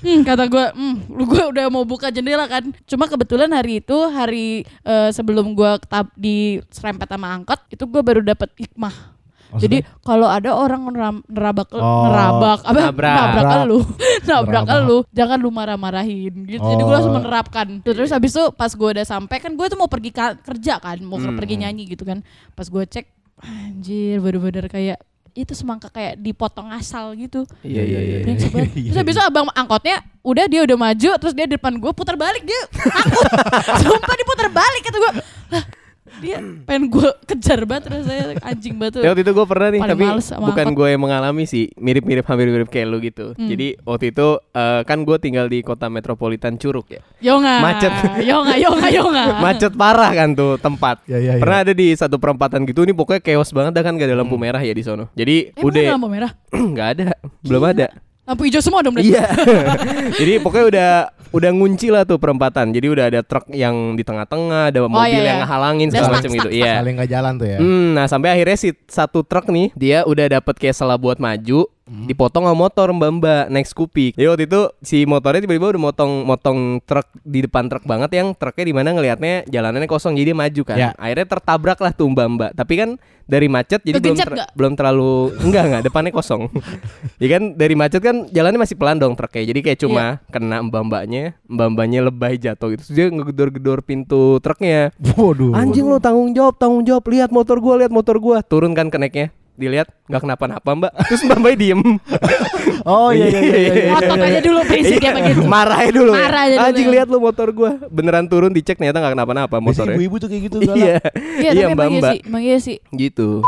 Hmm, 0.04 0.20
kata 0.22 0.44
gue, 0.46 0.64
hmm, 0.76 0.94
lu 1.12 1.24
gue 1.24 1.42
udah 1.50 1.64
mau 1.72 1.84
buka 1.84 2.08
jendela 2.08 2.44
kan. 2.44 2.64
Cuma 2.84 3.08
kebetulan 3.08 3.48
hari 3.52 3.80
itu 3.80 3.96
hari 4.08 4.62
eh, 4.82 5.10
sebelum 5.10 5.52
gue 5.52 5.70
di 6.14 6.60
serempet 6.68 7.08
sama 7.08 7.32
angkot, 7.32 7.60
itu 7.72 7.84
gue 7.84 8.02
baru 8.02 8.20
dapat 8.20 8.52
hikmah. 8.56 9.13
Jadi 9.56 9.76
kalau 10.00 10.26
ada 10.26 10.50
orang 10.50 10.82
neram- 10.86 11.24
nerabak 11.26 11.68
Oh, 11.72 12.06
nerabak 12.06 12.60
apa 12.60 12.80
nabrak. 12.82 13.14
nabrak 13.14 13.44
Nabrak. 13.44 13.64
lu 13.64 13.78
nabrak 14.28 14.64
lu 14.80 14.96
jangan 15.10 15.38
lu 15.38 15.48
marah-marahin 15.48 16.34
gitu 16.44 16.60
jadi 16.60 16.76
gue 16.76 16.86
Oh. 16.86 16.94
langsung 16.94 17.14
menerapkan 17.14 17.66
terus 17.80 18.08
habis 18.08 18.30
itu 18.30 18.44
pas 18.50 18.68
gue 18.68 18.88
udah 18.90 19.04
sampai 19.04 19.36
kan 19.38 19.50
gue 19.50 19.66
tuh 19.66 19.76
mau 19.76 19.86
pergi 19.86 20.10
ka- 20.10 20.38
kerja 20.38 20.76
kan 20.76 20.98
mau 21.00 21.16
Hmm. 21.16 21.34
pergi 21.34 21.54
nyanyi 21.56 21.86
gitu 21.86 22.02
kan 22.02 22.20
pas 22.50 22.64
gue 22.64 22.82
cek 22.82 23.06
anjir 23.40 24.18
bener-bener 24.18 24.66
kayak 24.66 24.98
itu 25.32 25.50
semangka 25.50 25.88
kayak 25.88 26.14
dipotong 26.16 26.70
asal 26.70 27.10
gitu 27.12 27.42
Iya, 27.60 27.82
iya, 27.82 28.00
iya. 28.00 28.18
Terus 28.24 28.94
habis 28.96 29.12
itu 29.12 29.20
abang 29.20 29.50
angkotnya 29.50 29.98
udah 30.20 30.46
dia 30.46 30.62
udah 30.62 30.78
maju 30.80 31.10
terus 31.16 31.32
dia 31.32 31.44
di 31.44 31.54
depan 31.54 31.74
gue 31.74 31.90
putar 31.90 32.14
balik 32.14 32.42
dia 32.42 32.60
takut. 32.72 33.26
Sumpah 33.82 34.14
dia 34.14 34.24
putar 34.24 34.48
balik 34.48 34.82
kata 34.84 34.96
gue. 34.96 35.12
Dia 36.22 36.38
pengen 36.66 36.90
gue 36.92 37.08
kejar 37.26 37.64
banget 37.66 37.82
terus 37.90 38.04
saya 38.06 38.36
anjing 38.42 38.74
banget. 38.78 39.02
Ya, 39.02 39.10
waktu 39.10 39.22
itu 39.26 39.32
gue 39.34 39.46
pernah 39.46 39.68
nih, 39.70 39.80
Paling 39.82 39.98
tapi 39.98 40.04
bukan 40.38 40.66
gue 40.74 40.88
yang 40.94 41.02
mengalami 41.02 41.44
sih, 41.48 41.70
mirip-mirip 41.78 42.24
hampir 42.26 42.46
mirip 42.50 42.68
kayak 42.70 42.86
lu 42.86 42.98
gitu. 43.02 43.34
Hmm. 43.34 43.48
Jadi 43.50 43.78
waktu 43.82 44.14
itu 44.14 44.26
eh, 44.54 44.80
kan 44.86 44.98
gue 45.02 45.16
tinggal 45.18 45.46
di 45.50 45.64
kota 45.64 45.90
metropolitan 45.90 46.54
Curug 46.60 46.86
ya. 46.90 47.02
Yonga. 47.24 47.54
Macet. 47.62 47.92
Yonga, 48.22 48.54
yonga, 48.60 48.88
yonga. 48.90 49.24
Macet 49.44 49.72
parah 49.74 50.10
kan 50.14 50.36
tuh 50.36 50.60
tempat. 50.60 51.02
Ya, 51.10 51.18
ya, 51.18 51.38
ya. 51.38 51.42
Pernah 51.42 51.58
ada 51.66 51.72
di 51.72 51.88
satu 51.94 52.20
perempatan 52.20 52.62
gitu, 52.68 52.84
ini 52.84 52.94
pokoknya 52.94 53.22
chaos 53.24 53.50
banget 53.50 53.72
dah 53.74 53.82
kan 53.82 53.96
gak 53.96 54.08
ada 54.10 54.16
lampu 54.20 54.36
merah 54.38 54.60
ya 54.62 54.74
di 54.74 54.82
sono. 54.84 55.10
Jadi 55.16 55.54
ada 55.54 55.64
udah 55.64 55.82
lampu 55.96 56.08
merah? 56.10 56.30
nggak 56.74 56.88
ada, 56.98 57.04
belum 57.42 57.62
ada. 57.64 57.86
Lampu 58.24 58.48
hijau 58.48 58.64
semua 58.64 58.80
dong 58.80 58.96
berarti. 58.96 59.12
Iya. 59.12 59.28
Jadi 60.20 60.32
pokoknya 60.40 60.66
udah 60.72 60.90
udah 61.34 61.50
ngunci 61.52 61.92
lah 61.92 62.08
tuh 62.08 62.16
perempatan. 62.16 62.72
Jadi 62.72 62.86
udah 62.88 63.04
ada 63.12 63.20
truk 63.20 63.52
yang 63.52 63.98
di 63.98 64.00
tengah-tengah, 64.00 64.72
ada 64.72 64.88
mobil 64.88 65.12
iya, 65.12 65.28
yang 65.28 65.38
iya. 65.38 65.44
ngehalangin 65.44 65.88
segala 65.92 66.08
macam 66.16 66.30
gitu. 66.32 66.48
Iya. 66.48 66.72
Saling 66.80 66.94
nggak 66.96 67.10
jalan 67.12 67.32
tuh 67.36 67.48
ya. 67.52 67.58
Hmm, 67.60 67.86
nah 67.92 68.06
sampai 68.08 68.28
akhirnya 68.32 68.56
si 68.56 68.72
satu 68.88 69.20
truk 69.28 69.52
nih 69.52 69.68
dia 69.76 69.98
udah 70.08 70.40
dapet 70.40 70.54
kayak 70.56 70.72
salah 70.72 70.96
buat 70.96 71.20
maju, 71.20 71.68
Hmm. 71.84 72.08
dipotong 72.08 72.48
sama 72.48 72.56
motor 72.56 72.96
mbak 72.96 73.10
mbak 73.20 73.44
naik 73.52 73.68
Scoopy. 73.68 74.16
Jadi 74.16 74.24
waktu 74.24 74.44
itu 74.48 74.60
si 74.80 75.04
motornya 75.04 75.44
tiba-tiba 75.44 75.76
udah 75.76 75.82
motong 75.92 76.24
motong 76.24 76.80
truk 76.80 77.04
di 77.20 77.44
depan 77.44 77.68
truk 77.68 77.84
banget 77.84 78.08
yang 78.16 78.32
truknya 78.32 78.64
di 78.64 78.72
mana 78.72 78.96
ngelihatnya 78.96 79.44
jalanannya 79.52 79.84
kosong 79.84 80.16
jadi 80.16 80.32
dia 80.32 80.36
maju 80.36 80.62
kan. 80.64 80.76
Ya. 80.80 80.90
Akhirnya 80.96 81.28
tertabrak 81.28 81.76
lah 81.84 81.92
tuh 81.92 82.08
mbak 82.08 82.26
mbak. 82.40 82.50
Tapi 82.56 82.72
kan 82.80 82.90
dari 83.28 83.52
macet 83.52 83.84
jadi 83.84 84.00
belum 84.00 84.16
ter- 84.16 84.48
belum 84.56 84.72
terlalu 84.80 85.36
enggak 85.44 85.62
enggak 85.68 85.82
depannya 85.84 86.12
kosong. 86.16 86.48
ya 87.22 87.28
kan 87.36 87.42
dari 87.52 87.76
macet 87.76 88.00
kan 88.00 88.16
jalannya 88.32 88.64
masih 88.64 88.76
pelan 88.80 88.96
dong 88.96 89.12
truknya. 89.12 89.44
Jadi 89.44 89.60
kayak 89.60 89.78
cuma 89.84 90.04
Iya. 90.24 90.32
kena 90.32 90.56
mbak 90.64 90.82
mbaknya, 90.88 91.36
mbak 91.44 91.68
mbaknya 91.68 92.00
lebay 92.00 92.40
jatuh 92.40 92.72
gitu. 92.72 92.80
Terus 92.80 92.92
dia 92.96 93.06
ngegedor-gedor 93.12 93.84
pintu 93.84 94.40
truknya. 94.40 94.88
Waduh. 95.20 95.52
Anjing 95.52 95.84
lo 95.84 96.00
tanggung 96.00 96.32
jawab, 96.32 96.56
tanggung 96.56 96.80
jawab. 96.80 97.04
Lihat 97.12 97.28
motor 97.28 97.60
gua, 97.60 97.76
lihat 97.76 97.92
motor 97.92 98.16
gua. 98.16 98.40
Turun 98.40 98.72
kan 98.72 98.88
keneknya. 98.88 99.28
Dilihat 99.54 99.86
nggak 100.04 100.20
kenapa-napa 100.20 100.70
mbak. 100.74 100.92
Terus 101.06 101.22
mbak 101.24 101.38
mbak 101.38 101.54
diem. 101.56 101.80
Oh 102.84 103.08
iya 103.08 103.32
iya 103.32 103.40
iya. 103.40 103.56
iya, 103.56 103.74
iya. 103.80 103.92
Otot 103.96 104.20
aja 104.20 104.40
dulu 104.44 104.60
prinsip 104.68 105.00
dia 105.00 105.16
begitu. 105.16 105.40
Marah 105.48 105.80
aja 105.80 105.92
dulu. 105.94 106.12
Marah 106.12 106.40
aja 106.44 106.54
dulu 106.54 106.66
Anjing 106.68 106.84
ya. 106.84 106.92
lihat 106.92 107.08
lo 107.08 107.16
motor 107.16 107.48
gua. 107.48 107.80
Beneran 107.88 108.28
turun 108.28 108.52
dicek 108.52 108.76
ternyata 108.76 109.00
nggak 109.00 109.14
kenapa-napa 109.16 109.56
motornya. 109.56 109.96
ibu-ibu 109.96 110.16
tuh 110.20 110.28
kayak 110.28 110.42
gitu. 110.52 110.56
Iya. 110.60 111.00
galak. 111.00 111.12
Iya, 111.40 111.50
Iya 111.50 111.66
mbak 111.72 111.86
iya 111.88 112.00
mbak. 112.04 112.14
emang 112.28 112.42
iya 112.44 112.58
sih. 112.60 112.76
Gitu. 112.92 113.40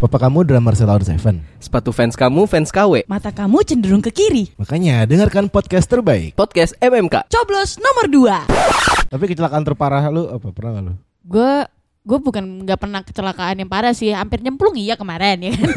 Bapak 0.00 0.20
kamu 0.20 0.44
drummer 0.44 0.72
Ceylon 0.72 1.00
Seven. 1.00 1.40
Sepatu 1.56 1.92
fans 1.92 2.12
kamu 2.12 2.44
fans 2.44 2.68
KW. 2.68 3.04
Mata 3.04 3.32
kamu 3.32 3.64
cenderung 3.64 4.00
ke 4.00 4.12
kiri. 4.12 4.52
Makanya 4.56 5.04
dengarkan 5.04 5.48
podcast 5.48 5.88
terbaik. 5.88 6.36
Podcast 6.36 6.76
MMK. 6.76 7.24
Coblos 7.26 7.80
nomor 7.80 8.04
2. 8.04 9.08
Tapi 9.08 9.24
kecelakaan 9.26 9.64
terparah 9.64 10.08
lu 10.08 10.28
apa 10.28 10.48
pernah 10.52 10.76
nggak 10.76 10.84
lu? 10.84 10.92
Gue 11.24 11.52
gue 12.00 12.16
bukan 12.16 12.64
nggak 12.64 12.80
pernah 12.80 13.04
kecelakaan 13.04 13.60
yang 13.60 13.68
parah 13.68 13.92
sih 13.92 14.08
hampir 14.16 14.40
nyemplung 14.40 14.72
iya 14.72 14.96
kemarin 14.96 15.36
ya 15.44 15.52
kan? 15.52 15.68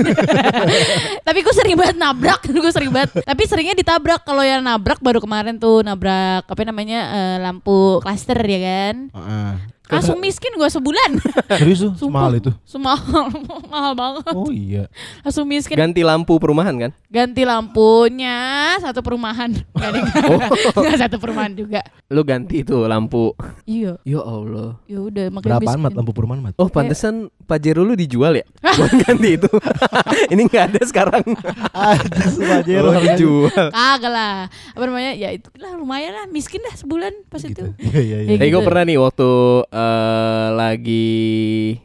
Tapi 1.27 1.39
gue 1.43 1.53
sering 1.53 1.75
banget 1.75 1.99
nabrak 1.99 2.41
gue 2.63 2.71
sering 2.71 2.91
banget. 2.95 3.27
Tapi 3.27 3.41
seringnya 3.43 3.75
ditabrak 3.75 4.23
kalau 4.23 4.39
yang 4.39 4.63
nabrak 4.63 5.03
baru 5.03 5.19
kemarin 5.19 5.59
tuh 5.59 5.83
nabrak 5.83 6.47
apa 6.47 6.61
namanya 6.63 6.99
eh, 7.11 7.37
lampu 7.43 7.99
klaster 7.99 8.39
ya 8.39 8.59
kan? 8.63 8.95
Heeh. 9.11 9.51
Langsung 9.85 10.15
miskin 10.17 10.53
gue 10.53 10.65
sebulan 10.65 11.19
Serius 11.59 11.83
tuh? 11.93 12.07
Mahal 12.07 12.37
itu. 12.37 12.51
semahal 12.63 13.27
mahal 13.71 13.93
banget 13.93 14.31
Oh 14.31 14.47
iya. 14.47 14.87
langsung 15.19 15.43
miskin 15.45 15.75
Ganti 15.75 16.01
lampu 16.01 16.35
perumahan 16.35 16.71
kan? 16.77 16.91
ganti 17.05 17.43
lampunya 17.43 18.37
satu 18.77 18.99
perumahan 18.99 19.51
nggak 19.75 19.89
ada 19.89 19.99
Oh. 20.73 20.95
satu 20.95 21.17
perumahan 21.17 21.51
juga 21.51 21.83
Lu 22.07 22.21
ganti 22.21 22.61
itu 22.61 22.77
lampu. 22.83 23.33
iya 23.63 23.97
Ya 24.03 24.19
Allah. 24.19 24.77
ya 24.85 24.99
udah 24.99 25.25
makanya 25.29 25.57
Berapaan 25.57 25.77
mat 25.77 25.83
miskin. 25.85 25.97
lampu 25.99 26.11
perumahan 26.11 26.41
mat? 26.41 26.53
Oh 26.55 26.67
pantesan 26.67 27.13
Pajero 27.43 27.81
lu 27.81 27.93
dijual 27.93 28.33
ya? 28.33 28.45
Buat 28.63 28.93
ganti 29.03 29.35
itu. 29.35 29.49
Ini 30.27 30.41
nggak 30.43 30.63
ada 30.69 30.81
sekarang. 30.83 31.23
Ada 31.69 32.23
Pajero 32.31 32.87
Oh, 32.87 32.95
dijual. 32.95 33.65
Kagak 33.69 34.07
lah. 34.07 34.47
Apa 34.71 34.83
namanya? 34.83 35.11
Ya 35.11 35.29
itu 35.29 35.51
lah 35.55 35.73
lumayan 35.73 36.13
lah 36.13 36.25
miskin 36.25 36.61
dah 36.61 36.71
sebulan 36.73 37.11
pas 37.27 37.41
itu. 37.41 37.73
Iya 37.77 37.99
iya 37.99 38.17
iya. 38.21 38.29
Kayak 38.31 38.39
Eh 38.39 38.47
gue 38.47 38.55
gitu. 38.55 38.63
pernah 38.63 38.83
nih 38.83 38.97
waktu 38.97 39.29
eh, 39.73 40.47
lagi 40.53 41.09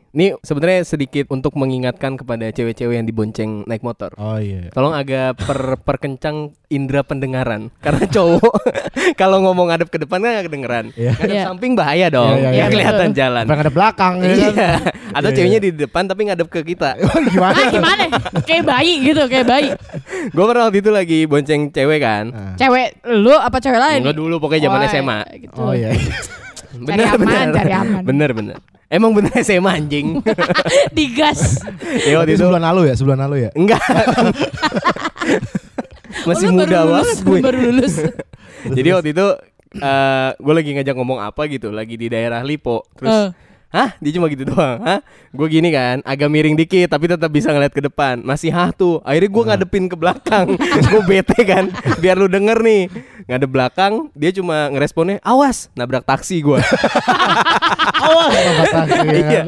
ini 0.08 0.34
sebenarnya 0.40 0.82
sedikit 0.82 1.30
untuk 1.30 1.54
mengingatkan 1.54 2.16
kepada 2.16 2.50
cewek-cewek 2.50 2.96
yang 2.96 3.06
dibonceng 3.06 3.62
naik 3.64 3.80
motor. 3.80 4.10
Oh 4.16 4.34
iya. 4.34 4.66
Tolong 4.72 4.90
agak 4.90 5.36
per 5.38 5.78
perkencang 5.78 6.56
indera 6.66 7.00
pendengaran 7.00 7.70
karena 7.84 8.02
cowok 8.04 8.56
kalau 9.20 9.38
ngomong 9.40 9.70
ngadep 9.70 9.88
ke 9.88 10.00
depan 10.00 10.18
kan 10.18 10.30
nggak 10.34 10.46
kedengeran. 10.48 10.84
Iya. 10.92 11.12
Ngadep 11.14 11.36
Iya. 11.36 11.44
samping 11.46 11.72
bahaya 11.76 12.06
dong. 12.10 12.34
Iya, 12.34 12.40
iya, 12.40 12.48
Nggak 12.50 12.56
iya. 12.56 12.72
kelihatan 12.72 13.08
jalan. 13.14 13.44
Sampai 13.46 13.62
ada 13.68 13.72
belakang 13.72 14.14
ya 14.18 14.26
kan? 14.26 14.34
Iya. 14.34 14.72
Atau 15.08 15.28
Iya, 15.30 15.36
ceweknya 15.38 15.60
iya. 15.60 15.66
di 15.68 15.72
depan 15.76 16.02
tapi 16.04 16.20
ngadep 16.26 16.48
ke 16.48 16.60
kita. 16.66 16.90
Oh, 16.98 17.20
gimana? 17.22 17.54
Ah 17.54 17.66
gimana? 17.70 18.04
kayak 18.42 18.64
bayi 18.64 18.94
gitu, 19.04 19.22
kayak 19.24 19.46
bayi. 19.46 19.68
gue 20.28 20.44
pernah 20.44 20.62
waktu 20.66 20.78
itu 20.80 20.90
lagi 20.90 21.18
bonceng 21.24 21.70
cewek 21.70 22.00
kan. 22.00 22.24
Ah. 22.32 22.52
Cewek 22.56 22.96
lu 23.06 23.32
apa 23.32 23.60
cewek 23.60 23.78
lain? 23.78 24.00
Enggak 24.02 24.18
dulu 24.18 24.34
pokoknya 24.40 24.66
zaman 24.66 24.80
Oh, 24.82 24.88
SMA. 24.88 25.18
Gitu. 25.36 25.60
Oh 25.62 25.72
iya. 25.72 25.92
Bener 26.82 27.06
aman, 27.08 27.18
bener. 27.20 27.46
cari 27.54 27.72
aman. 27.72 28.02
Bener 28.04 28.30
bener. 28.32 28.56
Emang 28.88 29.12
bener 29.12 29.32
SMA 29.46 29.70
anjing. 29.70 30.20
Digas. 30.96 31.60
ya 32.02 32.16
waktu 32.16 32.34
itu 32.34 32.42
sebulan 32.42 32.62
lalu 32.62 32.80
ya, 32.88 32.94
sebulan 32.96 33.18
lalu 33.26 33.36
ya. 33.44 33.50
enggak. 33.52 33.82
Masih 36.24 36.48
Oh, 36.50 36.52
lu 36.52 36.58
muda 36.64 36.66
baru 36.66 36.88
lulus, 36.88 37.04
banget 37.04 37.18
gue. 37.20 37.38
Baru 37.40 37.58
lulus. 37.60 37.94
Jadi 38.68 38.88
waktu 38.90 39.08
itu 39.12 39.26
eh 39.78 40.30
gue 40.34 40.54
lagi 40.56 40.70
ngajak 40.72 40.94
ngomong 40.96 41.18
apa 41.20 41.42
gitu, 41.46 41.68
lagi 41.68 41.94
di 41.94 42.08
daerah 42.08 42.40
Lipo. 42.40 42.88
Terus 42.96 43.12
Eh. 43.12 43.28
Hah? 43.68 43.92
Dia 44.00 44.16
cuma 44.16 44.32
gitu 44.32 44.48
doang. 44.48 44.80
Hah? 44.80 45.04
Gue 45.28 45.48
gini 45.52 45.68
kan, 45.68 46.00
agak 46.08 46.32
miring 46.32 46.56
dikit 46.56 46.88
tapi 46.88 47.04
tetap 47.04 47.28
bisa 47.28 47.52
ngeliat 47.52 47.72
ke 47.76 47.84
depan. 47.84 48.24
Masih 48.24 48.48
hah 48.48 48.72
tuh. 48.72 49.04
Akhirnya 49.04 49.28
gue 49.28 49.44
ngadepin 49.44 49.84
ke 49.92 49.96
belakang. 49.96 50.56
gue 50.88 51.00
bete 51.04 51.36
kan. 51.44 51.68
Biar 52.00 52.16
lu 52.16 52.32
denger 52.32 52.64
nih. 52.64 52.88
Ngadep 53.28 53.50
belakang, 53.52 54.08
dia 54.16 54.32
cuma 54.32 54.72
ngeresponnya, 54.72 55.20
"Awas, 55.20 55.68
nabrak 55.76 56.00
taksi 56.00 56.40
gue." 56.40 56.56
Awas 58.08 58.32
sama 58.32 58.64
taksi 58.72 59.04
ya. 59.04 59.12
Iya. 59.20 59.42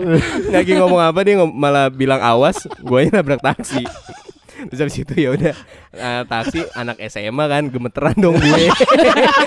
Lagi 0.52 0.72
ngomong 0.76 1.00
apa 1.00 1.20
dia 1.24 1.40
ngom- 1.40 1.56
malah 1.56 1.88
bilang 1.88 2.20
awas, 2.20 2.68
gue 2.76 3.08
nabrak 3.08 3.40
taksi. 3.40 3.88
Terus 4.70 4.80
habis 4.80 4.96
itu 4.96 5.14
ya 5.18 5.34
udah 5.34 5.54
eh, 5.92 6.22
taksi 6.24 6.62
anak 6.72 6.96
SMA 7.06 7.44
kan 7.44 7.62
gemeteran 7.66 8.14
dong 8.14 8.38
gue. 8.38 8.70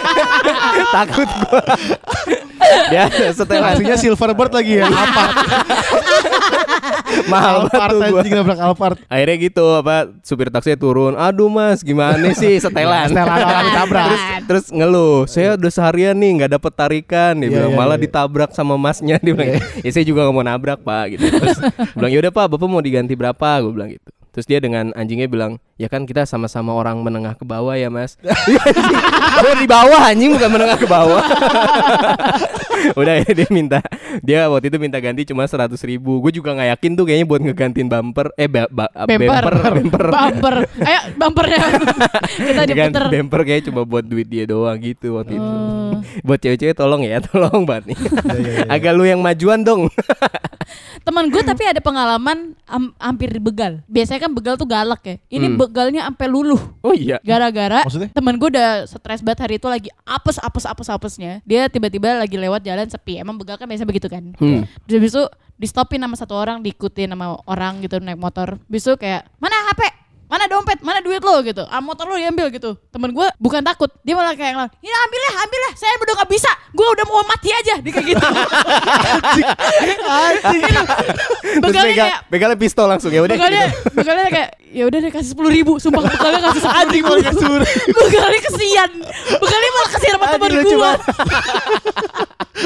Takut 0.96 1.30
gue. 1.30 1.62
Dia 2.90 3.06
setelan 3.32 3.76
Taksinya 3.76 3.96
Silverbird 3.96 4.52
lagi 4.52 4.80
ya. 4.80 4.88
Alphard. 4.88 5.36
mahal 7.24 7.56
banget 7.64 7.72
Alphard 7.72 7.92
tuh 7.94 8.00
gue. 8.04 8.20
anjing 8.20 8.34
nabrak 8.36 8.60
Alphard. 8.60 8.98
Akhirnya 9.08 9.36
gitu 9.40 9.66
apa 9.74 9.96
supir 10.22 10.48
taksi 10.50 10.76
turun. 10.76 11.14
Aduh 11.16 11.48
mas 11.48 11.80
gimana 11.80 12.34
sih 12.34 12.60
setelan. 12.60 13.08
Setelan 13.08 13.40
orang 13.40 13.66
ditabrak. 13.70 14.04
terus, 14.04 14.22
terus 14.44 14.66
ngeluh. 14.74 15.24
Saya 15.26 15.56
udah 15.56 15.72
seharian 15.72 16.16
nih 16.18 16.30
nggak 16.44 16.52
dapet 16.58 16.72
tarikan. 16.74 17.34
Dia 17.38 17.48
Iya, 17.48 17.56
bilang 17.56 17.72
iya, 17.72 17.80
malah 17.80 17.98
iya. 17.98 18.04
ditabrak 18.04 18.52
sama 18.52 18.76
masnya. 18.76 19.16
Dia 19.22 19.34
bilang. 19.34 19.62
Ya 19.86 19.92
saya 19.94 20.04
juga 20.04 20.26
nggak 20.26 20.36
mau 20.36 20.44
nabrak 20.44 20.80
pak. 20.82 21.04
Gitu. 21.14 21.24
Terus 21.30 21.58
bilang 21.94 22.12
ya 22.12 22.20
udah 22.20 22.32
pak 22.34 22.46
bapak 22.50 22.68
mau 22.68 22.82
diganti 22.82 23.14
berapa? 23.14 23.50
Gue 23.62 23.72
bilang 23.72 23.92
gitu. 23.94 24.10
Terus 24.34 24.50
dia 24.50 24.58
dengan 24.58 24.90
anjingnya 24.94 25.30
bilang, 25.30 25.62
ya 25.78 25.86
kan 25.86 26.04
kita 26.04 26.26
sama-sama 26.26 26.74
orang 26.74 26.98
menengah 27.00 27.38
ke 27.38 27.46
bawah 27.46 27.78
ya 27.78 27.88
mas. 27.88 28.18
Gue 29.40 29.54
di 29.56 29.70
bawah 29.70 30.02
anjing 30.04 30.34
bukan 30.34 30.50
menengah 30.50 30.74
ke 30.76 30.90
bawah. 30.90 31.22
Udah 33.00 33.16
ya 33.16 33.30
dia 33.32 33.48
minta, 33.48 33.80
dia 34.20 34.50
waktu 34.50 34.68
itu 34.68 34.76
minta 34.76 34.98
ganti 34.98 35.24
cuma 35.24 35.46
seratus 35.46 35.80
ribu. 35.84 36.20
Gue 36.20 36.34
juga 36.34 36.52
nggak 36.52 36.70
yakin 36.74 36.92
tuh 36.94 37.06
kayaknya 37.06 37.26
buat 37.26 37.42
ngegantiin 37.42 37.88
bumper, 37.88 38.28
eh 38.34 38.50
ba- 38.50 38.68
ba- 38.68 38.92
Bumper. 39.06 39.46
bumper, 39.78 40.06
Bumper. 40.10 40.56
Ayo 40.82 41.00
bumpernya. 41.16 41.60
Kita 42.36 42.62
Ganti 42.66 42.74
diputer. 42.74 43.04
bumper 43.08 43.42
kayak 43.46 43.62
cuma 43.70 43.82
buat 43.86 44.04
duit 44.04 44.28
dia 44.28 44.44
doang 44.44 44.76
gitu 44.78 45.16
waktu 45.16 45.38
itu. 45.38 45.52
Buat 46.22 46.40
cewek-cewek 46.40 46.74
tolong 46.74 47.02
ya, 47.02 47.18
tolong 47.26 47.64
banget 47.64 47.90
nih. 47.90 47.98
Iya, 47.98 48.36
iya, 48.36 48.52
iya. 48.60 48.66
Agak 48.70 48.94
lu 48.94 49.04
yang 49.04 49.20
majuan 49.20 49.62
dong. 49.62 49.90
Temen 51.06 51.28
gue 51.28 51.42
tapi 51.42 51.64
ada 51.64 51.80
pengalaman 51.80 52.56
am- 52.64 52.96
hampir 52.96 53.36
begal. 53.38 53.84
Biasanya 53.86 54.22
kan 54.22 54.32
begal 54.32 54.56
tuh 54.56 54.66
galak 54.66 55.02
ya. 55.04 55.16
Ini 55.30 55.48
Hmm. 55.48 55.58
begalnya 55.58 56.02
sampai 56.06 56.28
luluh. 56.28 56.62
Oh 56.80 56.92
iya. 56.92 57.20
Gara-gara 57.20 57.84
Maksudnya? 57.84 58.10
temen 58.10 58.36
gue 58.36 58.50
udah 58.50 58.70
stres 58.86 59.20
banget 59.20 59.40
hari 59.42 59.56
itu 59.58 59.68
lagi 59.68 59.90
apes 60.04 60.40
apes 60.40 60.64
apes 60.64 60.88
apesnya. 60.88 61.44
Dia 61.44 61.68
tiba-tiba 61.68 62.16
lagi 62.16 62.36
lewat 62.36 62.64
jalan 62.64 62.88
sepi. 62.88 63.20
Emang 63.20 63.36
begal 63.36 63.58
kan 63.58 63.68
biasa 63.68 63.84
begitu 63.84 64.08
kan. 64.08 64.32
Hmm. 64.40 64.64
Terus 64.88 64.96
habis 64.98 65.12
itu 65.12 65.24
di 65.54 65.68
stopin 65.68 66.00
sama 66.00 66.16
satu 66.16 66.34
orang, 66.34 66.60
diikutin 66.60 67.12
sama 67.12 67.38
orang 67.46 67.80
gitu 67.80 68.00
naik 68.00 68.18
motor. 68.18 68.56
Itu 68.66 68.96
kayak 68.96 69.28
mana 69.38 69.56
HP? 69.70 69.82
Mana 70.34 70.50
dompet? 70.50 70.82
Mana 70.82 70.98
duit 71.06 71.22
lo 71.22 71.46
gitu? 71.46 71.62
Ah 71.70 71.78
motor 71.78 72.10
lo 72.10 72.18
diambil 72.18 72.50
gitu. 72.50 72.74
Temen 72.90 73.14
gue 73.14 73.28
bukan 73.38 73.62
takut, 73.62 73.94
dia 74.02 74.18
malah 74.18 74.34
kayak 74.34 74.58
ngelawan, 74.58 74.74
ini 74.82 74.90
ambil 74.90 75.22
ya, 75.22 75.32
ambil 75.46 75.60
ya. 75.62 75.72
Saya 75.78 75.94
udah 76.02 76.16
gak 76.26 76.32
bisa, 76.34 76.50
gue 76.74 76.88
udah 76.90 77.06
mau 77.06 77.22
mati 77.22 77.54
aja. 77.54 77.78
Dia 77.78 77.92
kayak 77.94 78.08
gitu. 78.18 78.26
Terus 81.54 81.62
Begalnya 81.62 81.94
begal, 81.94 82.08
kayak 82.10 82.20
begalnya 82.34 82.58
pistol 82.58 82.90
langsung 82.90 83.14
ya 83.14 83.22
udah. 83.22 83.38
begalnya 83.38 83.70
gitu. 83.70 83.94
begalnya 83.94 84.28
kayak 84.34 84.50
ya 84.74 84.84
udah 84.90 84.98
deh 85.06 85.12
kasih 85.14 85.30
sepuluh 85.38 85.52
ribu 85.54 85.78
sumpah 85.78 86.02
begalnya 86.02 86.42
kasih 86.50 86.62
sepuluh 86.66 86.90
ribu 86.90 87.14
begalnya 87.94 88.40
kesian 88.42 88.90
begalnya 89.38 89.70
malah 89.70 89.90
kesian 89.94 90.14
sama 90.18 90.26
gua 90.26 90.38
banget. 90.42 91.02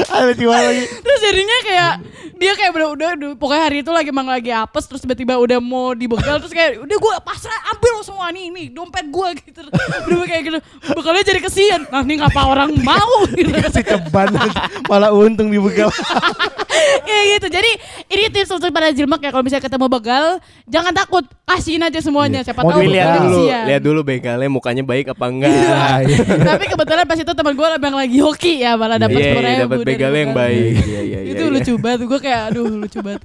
Ada 0.08 0.32
tiba 0.36 0.52
lagi. 0.56 0.84
terus 1.04 1.20
jadinya 1.20 1.56
kayak 1.64 1.92
dia 2.38 2.52
kayak 2.54 2.70
udah, 2.70 2.88
udah 2.94 3.08
udah 3.18 3.28
pokoknya 3.34 3.62
hari 3.66 3.78
itu 3.82 3.90
lagi 3.90 4.08
emang 4.14 4.28
lagi 4.30 4.50
apes 4.54 4.86
terus 4.86 5.02
tiba-tiba 5.02 5.34
udah 5.36 5.58
mau 5.58 5.90
dibegal 5.92 6.38
terus 6.38 6.54
kayak 6.54 6.78
udah 6.80 6.96
gue 6.96 7.12
pasrah 7.26 7.57
ambil 7.68 7.90
lo 7.92 8.02
semua 8.02 8.26
nih 8.28 8.44
ini 8.48 8.62
dompet 8.68 9.04
gue 9.04 9.28
gitu 9.42 9.60
udah 10.08 10.26
kayak 10.26 10.42
gitu 10.44 10.58
begalnya 10.92 11.24
jadi 11.24 11.40
kesian 11.40 11.80
nah 11.86 12.00
ini 12.00 12.14
ngapa 12.16 12.40
orang 12.42 12.70
mau 12.78 13.12
gitu 13.32 13.50
Si 13.68 13.82
ceban 13.82 14.32
malah 14.84 15.10
untung 15.10 15.48
dibegal. 15.48 15.90
kayak 17.00 17.24
gitu 17.34 17.46
jadi 17.50 17.70
ini 18.08 18.24
tips 18.30 18.50
untuk 18.52 18.70
para 18.70 18.88
jilmak 18.88 19.18
ya 19.18 19.30
kalau 19.30 19.42
misalnya 19.42 19.64
ketemu 19.64 19.86
begal 19.88 20.26
jangan 20.64 20.92
takut 20.92 21.24
kasihin 21.44 21.80
aja 21.80 21.98
semuanya 21.98 22.40
siapa 22.40 22.60
Mau 22.60 22.70
tahu 22.70 22.86
lihat 22.86 23.08
dulu, 23.14 23.28
kasihan. 23.34 23.64
lihat 23.66 23.82
dulu 23.82 24.00
begalnya 24.02 24.48
mukanya 24.48 24.82
baik 24.82 25.06
apa 25.08 25.24
enggak. 25.26 25.48
Iya, 25.48 25.80
iya. 26.04 26.18
Tapi 26.44 26.64
kebetulan 26.66 27.04
pas 27.04 27.16
itu 27.16 27.32
teman 27.32 27.52
gue 27.52 27.66
emang 27.70 27.96
lagi 27.96 28.18
hoki 28.18 28.52
ya 28.58 28.72
malah 28.74 28.96
dapat 28.96 29.16
Iya, 29.18 29.32
iya, 29.32 29.58
dapat 29.58 29.76
dari 29.78 29.88
begalnya 29.88 30.20
yang 30.20 30.34
baik. 30.34 30.72
Iya, 30.78 31.00
iya, 31.02 31.18
Itu 31.24 31.42
iya, 31.42 31.48
iya. 31.48 31.54
lucu 31.56 31.72
banget, 31.78 31.98
gue 32.04 32.20
kayak 32.20 32.40
aduh 32.46 32.66
lucu 32.68 32.98
banget. 33.00 33.22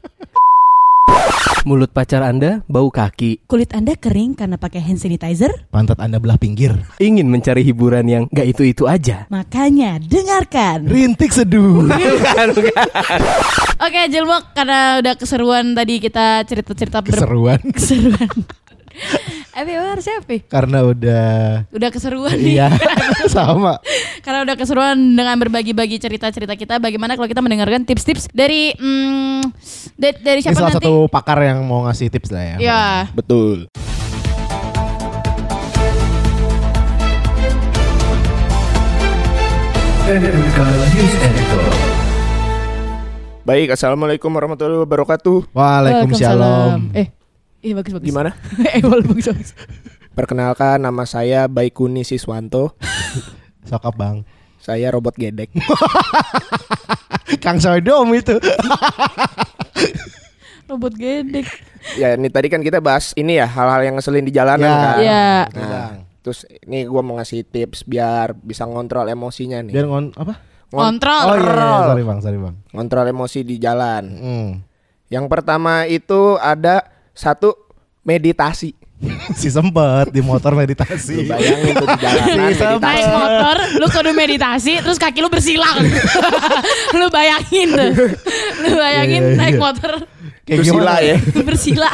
Mulut 1.63 1.95
pacar 1.95 2.19
Anda 2.19 2.59
bau 2.67 2.91
kaki. 2.91 3.47
Kulit 3.47 3.71
anda 3.71 3.95
kering 3.95 4.35
karena 4.35 4.59
pakai 4.59 4.83
hand 4.83 4.99
sanitizer? 4.99 5.47
Pantat 5.71 5.95
Anda 5.95 6.19
belah 6.19 6.35
pinggir. 6.35 6.75
Ingin 6.99 7.31
mencari 7.31 7.63
hiburan 7.63 8.03
yang 8.03 8.23
gak 8.27 8.51
itu-itu 8.51 8.83
aja. 8.83 9.31
Makanya 9.31 9.95
dengarkan. 9.97 10.83
Rintik 10.83 11.31
seduh. 11.31 11.87
Bukan, 11.87 12.47
bukan. 12.53 12.87
Oke 13.79 14.01
Jilmok 14.07 14.51
karena 14.51 14.99
udah 14.99 15.13
keseruan 15.15 15.71
tadi 15.71 16.03
kita 16.03 16.43
cerita-cerita 16.43 16.99
ber- 16.99 17.15
Keseruan. 17.15 17.59
keseruan. 17.71 18.29
Tapi 19.53 19.69
emang 19.69 19.93
harus 19.93 20.01
siapa? 20.01 20.33
Karena 20.49 20.81
udah 20.81 21.25
Udah 21.69 21.89
keseruan 21.93 22.33
nih. 22.33 22.57
iya 22.57 22.73
sama. 23.29 23.77
Karena 24.25 24.41
udah 24.41 24.55
keseruan 24.57 24.97
dengan 24.97 25.37
berbagi-bagi 25.37 26.01
cerita-cerita 26.01 26.57
kita. 26.57 26.81
Bagaimana 26.81 27.13
kalau 27.13 27.29
kita 27.29 27.37
mendengarkan 27.39 27.85
tips-tips 27.85 28.33
dari 28.33 28.73
hmm, 28.73 29.53
da- 29.93 30.17
dari 30.17 30.41
Ini 30.41 30.49
siapa 30.49 30.57
salah 30.57 30.73
nanti? 30.73 30.81
satu 30.81 31.05
pakar 31.05 31.37
yang 31.45 31.61
mau 31.61 31.85
ngasih 31.85 32.09
tips 32.09 32.33
lah 32.33 32.43
ya. 32.43 32.55
Ya. 32.57 32.83
Betul. 33.13 33.69
Baik, 43.43 43.75
assalamualaikum 43.75 44.31
warahmatullahi 44.31 44.81
wabarakatuh. 44.81 45.51
Waalaikumsalam. 45.51 46.95
Eh, 46.95 47.11
iya 47.63 47.73
bagus 47.73 47.91
bagus. 47.91 48.05
Gimana? 48.05 48.35
eh, 48.69 48.79
boleh 48.79 49.05
bagus 49.05 49.25
bagus. 49.25 49.51
Perkenalkan 50.11 50.77
nama 50.77 51.03
saya 51.03 51.47
Baikuni 51.47 52.03
Siswanto. 52.03 52.75
Sokap 53.65 53.95
bang. 53.95 54.21
Saya 54.59 54.87
robot 54.89 55.15
gedek. 55.15 55.51
Kang 57.43 57.57
Sodom 57.57 58.11
itu. 58.11 58.35
Robot 60.63 60.93
gedek. 60.93 61.47
ya, 61.93 62.15
ini 62.15 62.27
tadi 62.27 62.47
kan 62.47 62.59
kita 62.59 62.79
bahas 62.79 63.11
ini 63.13 63.35
ya 63.35 63.45
hal-hal 63.45 63.83
yang 63.83 63.95
ngeselin 63.95 64.23
di 64.23 64.31
jalanan 64.31 64.63
Ya. 64.63 64.77
kan. 64.77 64.95
Iya. 64.97 65.27
Nah, 65.51 65.67
Bang. 65.67 65.95
terus 66.21 66.39
ini 66.61 66.85
gua 66.85 67.03
mau 67.03 67.17
ngasih 67.17 67.43
tips 67.43 67.83
biar 67.83 68.31
bisa 68.33 68.63
ngontrol 68.63 69.03
emosinya 69.05 69.59
nih. 69.59 69.73
Biar 69.73 69.85
ngon 69.85 70.15
apa? 70.15 70.39
Ngon- 70.71 70.83
Kontrol. 70.97 71.23
Oh 71.25 71.35
iya, 71.35 71.51
iya, 71.51 71.83
sorry 71.85 72.03
bang, 72.03 72.19
sorry 72.23 72.39
bang. 72.39 72.55
ngontrol 72.71 73.05
emosi 73.05 73.39
di 73.43 73.55
jalan. 73.57 74.03
Hmm. 74.15 74.49
Yang 75.11 75.25
pertama 75.27 75.83
itu 75.85 76.39
ada 76.39 76.87
satu 77.13 77.53
meditasi. 78.03 78.75
si 79.39 79.51
sempet 79.51 80.15
di 80.15 80.23
motor 80.23 80.55
meditasi. 80.55 81.27
Lu 81.27 81.35
bayangin 81.35 81.73
tuh 81.75 81.87
di 81.91 81.97
jalanan 81.99 82.51
Si. 82.55 82.63
Naik 82.79 83.07
motor, 83.11 83.55
lu 83.79 83.85
kudu 83.91 84.11
meditasi, 84.15 84.73
terus 84.79 84.95
kaki 84.95 85.19
lu 85.19 85.27
bersilang. 85.27 85.83
lu 86.99 87.07
bayangin 87.11 87.67
tuh. 87.73 87.91
Lu 88.63 88.69
bayangin 88.79 89.21
Iya, 89.23 89.31
iya, 89.35 89.39
naik 89.39 89.55
iya. 89.55 89.63
motor 89.63 89.91
Kayak 90.43 90.59
Itu 90.59 90.75
sila 90.75 90.99
ya. 90.99 91.15
bersila. 91.39 91.91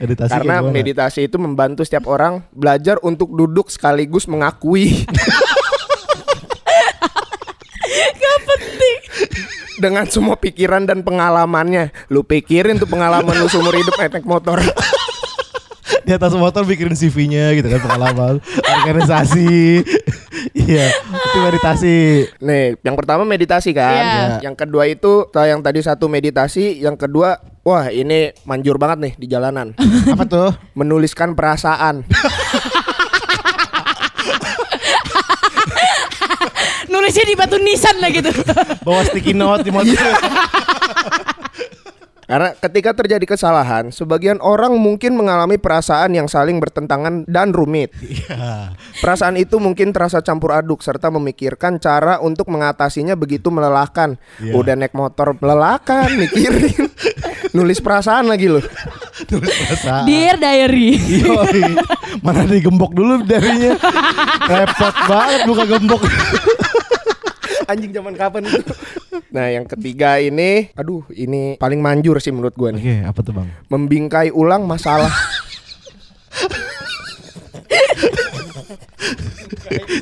Meditasi 0.00 0.32
Karena 0.32 0.56
meditasi 0.64 1.20
itu 1.28 1.36
membantu 1.36 1.84
setiap 1.84 2.08
orang 2.08 2.40
belajar 2.48 2.96
untuk 3.04 3.28
duduk 3.36 3.68
sekaligus 3.68 4.24
mengakui. 4.24 5.04
Gak 8.24 8.38
penting. 8.48 8.98
Dengan 9.78 10.06
semua 10.06 10.38
pikiran 10.38 10.86
dan 10.86 11.02
pengalamannya 11.02 11.90
Lu 12.12 12.22
pikirin 12.22 12.78
tuh 12.78 12.86
pengalaman 12.86 13.34
lu 13.34 13.50
seumur 13.50 13.74
hidup 13.74 13.94
naik 13.98 14.12
naik 14.20 14.26
motor 14.26 14.58
di 16.04 16.12
atas 16.12 16.36
motor 16.36 16.68
bikin 16.68 16.92
CV-nya 16.92 17.56
gitu 17.56 17.64
kan 17.64 17.80
pengalaman 17.80 18.34
organisasi. 18.84 19.80
Iya, 20.52 20.92
itu 20.92 21.38
meditasi. 21.40 21.96
Nih 22.44 22.76
yang 22.84 22.96
pertama 22.96 23.24
meditasi 23.24 23.72
kan 23.72 24.04
Iya. 24.04 24.52
Yang 24.52 24.56
kedua 24.64 24.84
itu 24.84 25.28
yang 25.32 25.64
tadi 25.64 25.80
satu 25.80 26.06
meditasi 26.06 26.78
Yang 26.84 27.08
kedua 27.08 27.40
Wah 27.64 27.88
ini 27.88 28.36
manjur 28.44 28.76
banget 28.76 28.98
nih 29.00 29.12
di 29.16 29.26
jalanan 29.26 29.72
Apa 30.12 30.24
tuh? 30.28 30.52
Menuliskan 30.76 31.32
perasaan 31.32 32.04
Nulisnya 37.04 37.28
di 37.28 37.36
batu 37.36 37.60
nisan 37.60 38.00
lah 38.00 38.08
gitu. 38.08 38.32
Bawa 38.88 39.04
sticky 39.04 39.36
note 39.36 39.60
di 39.60 39.68
motor. 39.68 39.92
Karena 42.24 42.56
ketika 42.56 42.96
terjadi 42.96 43.36
kesalahan 43.36 43.92
Sebagian 43.92 44.40
orang 44.40 44.80
mungkin 44.80 45.12
mengalami 45.12 45.60
perasaan 45.60 46.16
yang 46.16 46.24
saling 46.24 46.56
bertentangan 46.56 47.28
dan 47.28 47.52
rumit 47.52 47.92
Iya. 48.00 48.72
Perasaan 49.04 49.36
itu 49.36 49.60
mungkin 49.60 49.92
terasa 49.92 50.24
campur 50.24 50.56
aduk 50.56 50.80
serta 50.80 51.12
memikirkan 51.12 51.76
cara 51.76 52.24
untuk 52.24 52.48
mengatasinya 52.48 53.12
begitu 53.12 53.52
melelahkan. 53.52 54.16
Iya. 54.40 54.56
Udah 54.56 54.74
naik 54.78 54.96
motor 54.96 55.36
melelahkan, 55.36 56.08
mikirin. 56.16 56.88
Nulis 57.52 57.84
perasaan 57.84 58.32
lagi 58.32 58.48
loh. 58.48 58.64
Tulis 59.28 59.52
perasaan. 59.52 60.08
Dear 60.08 60.40
diary. 60.40 60.96
Yoi. 60.96 61.76
Mana 62.24 62.48
digembok 62.48 62.96
dulu 62.96 63.20
darinya. 63.26 63.76
Repot 64.56 64.94
banget 65.04 65.40
buka 65.44 65.64
gembok. 65.68 66.02
anjing 67.72 67.92
zaman 67.92 68.14
kapan 68.14 68.46
itu. 68.46 68.62
Nah, 69.34 69.50
yang 69.50 69.66
ketiga 69.66 70.22
ini, 70.22 70.70
aduh, 70.78 71.02
ini 71.10 71.58
paling 71.58 71.82
manjur 71.82 72.22
sih 72.22 72.30
menurut 72.30 72.54
gue 72.54 72.70
nih. 72.78 72.82
Oke, 72.82 72.96
apa 73.02 73.18
tuh 73.18 73.34
bang? 73.34 73.50
Membingkai 73.66 74.30
ulang 74.30 74.62
masalah. 74.62 75.10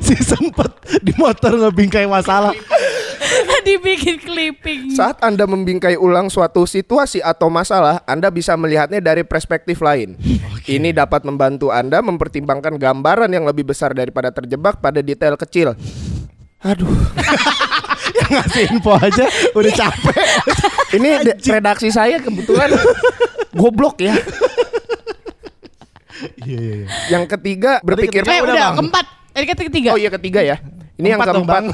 si 0.05 0.15
sempet 0.21 0.69
di 1.01 1.13
motor 1.17 1.57
ngebingkai 1.57 2.05
masalah. 2.05 2.53
Dibikin 3.63 4.19
clipping. 4.19 4.91
Saat 4.91 5.23
Anda 5.23 5.47
membingkai 5.47 5.95
ulang 5.95 6.27
suatu 6.27 6.67
situasi 6.67 7.23
atau 7.23 7.47
masalah, 7.47 8.03
Anda 8.03 8.27
bisa 8.27 8.53
melihatnya 8.59 8.99
dari 8.99 9.23
perspektif 9.23 9.79
lain. 9.79 10.19
Okay. 10.59 10.77
Ini 10.77 10.91
dapat 10.91 11.23
membantu 11.23 11.71
Anda 11.71 12.03
mempertimbangkan 12.03 12.75
gambaran 12.75 13.31
yang 13.31 13.47
lebih 13.47 13.71
besar 13.71 13.95
daripada 13.95 14.35
terjebak 14.35 14.83
pada 14.83 14.99
detail 14.99 15.39
kecil. 15.39 15.79
Aduh, 16.63 16.87
Yang 18.19 18.29
ngasih 18.39 18.63
info 18.71 18.93
aja 18.95 19.25
udah 19.51 19.71
capek. 19.75 20.15
ini 20.97 21.09
redaksi 21.43 21.91
saya 21.91 22.19
kebetulan 22.23 22.71
goblok 23.51 23.99
ya. 23.99 24.15
Iya 26.43 26.59
iya 26.59 26.75
iya. 26.83 26.87
Yang 27.11 27.23
ketiga 27.35 27.83
berpikir 27.83 28.23
Eh 28.23 28.39
udah, 28.39 28.47
udah, 28.47 28.55
Bang. 28.55 28.75
keempat. 28.79 29.05
Tadi 29.33 29.45
kata 29.49 29.61
ketiga. 29.67 29.89
Oh 29.91 29.99
iya 29.99 30.09
ketiga 30.13 30.39
ya. 30.39 30.55
Ini 30.93 31.17
yang 31.17 31.19
Keempat. 31.25 31.63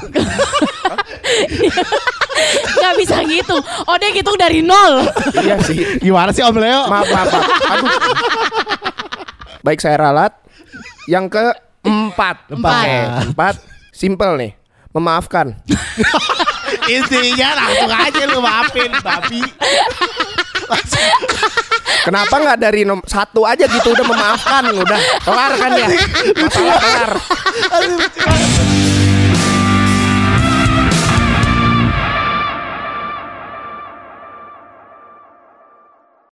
Gak 2.80 2.94
bisa 2.96 3.20
gitu. 3.28 3.56
Oh 3.84 3.96
dia 4.00 4.10
hitung 4.10 4.34
dari 4.40 4.64
nol. 4.64 5.04
iya 5.44 5.60
sih. 5.60 6.00
Gimana 6.00 6.32
sih 6.32 6.40
Om 6.40 6.56
Leo? 6.56 6.88
Maaf, 6.88 7.06
maaf, 7.12 7.28
maaf. 7.28 7.46
Aduh. 7.76 7.88
Baik 9.60 9.78
saya 9.84 10.00
ralat. 10.00 10.32
Yang 11.04 11.36
keempat. 11.36 12.36
Empat. 12.48 12.72
Oke, 12.80 12.96
empat. 13.28 13.54
Simple 13.92 14.32
nih. 14.40 14.59
Memaafkan. 14.90 15.54
Intinya 16.94 17.48
langsung 17.54 17.92
aja 17.94 18.22
lu 18.26 18.38
maafin 18.42 18.90
babi. 19.02 19.42
Kenapa 22.00 22.34
nggak 22.40 22.58
dari 22.58 22.82
nom 22.82 22.98
satu 23.04 23.44
aja 23.44 23.68
gitu 23.68 23.92
udah 23.92 24.06
memaafkan 24.06 24.64
udah 24.72 25.00
kelar 25.22 25.52
kan 25.58 25.70
ya? 25.78 25.88
Masalah 26.38 26.76
kelar. 26.80 27.12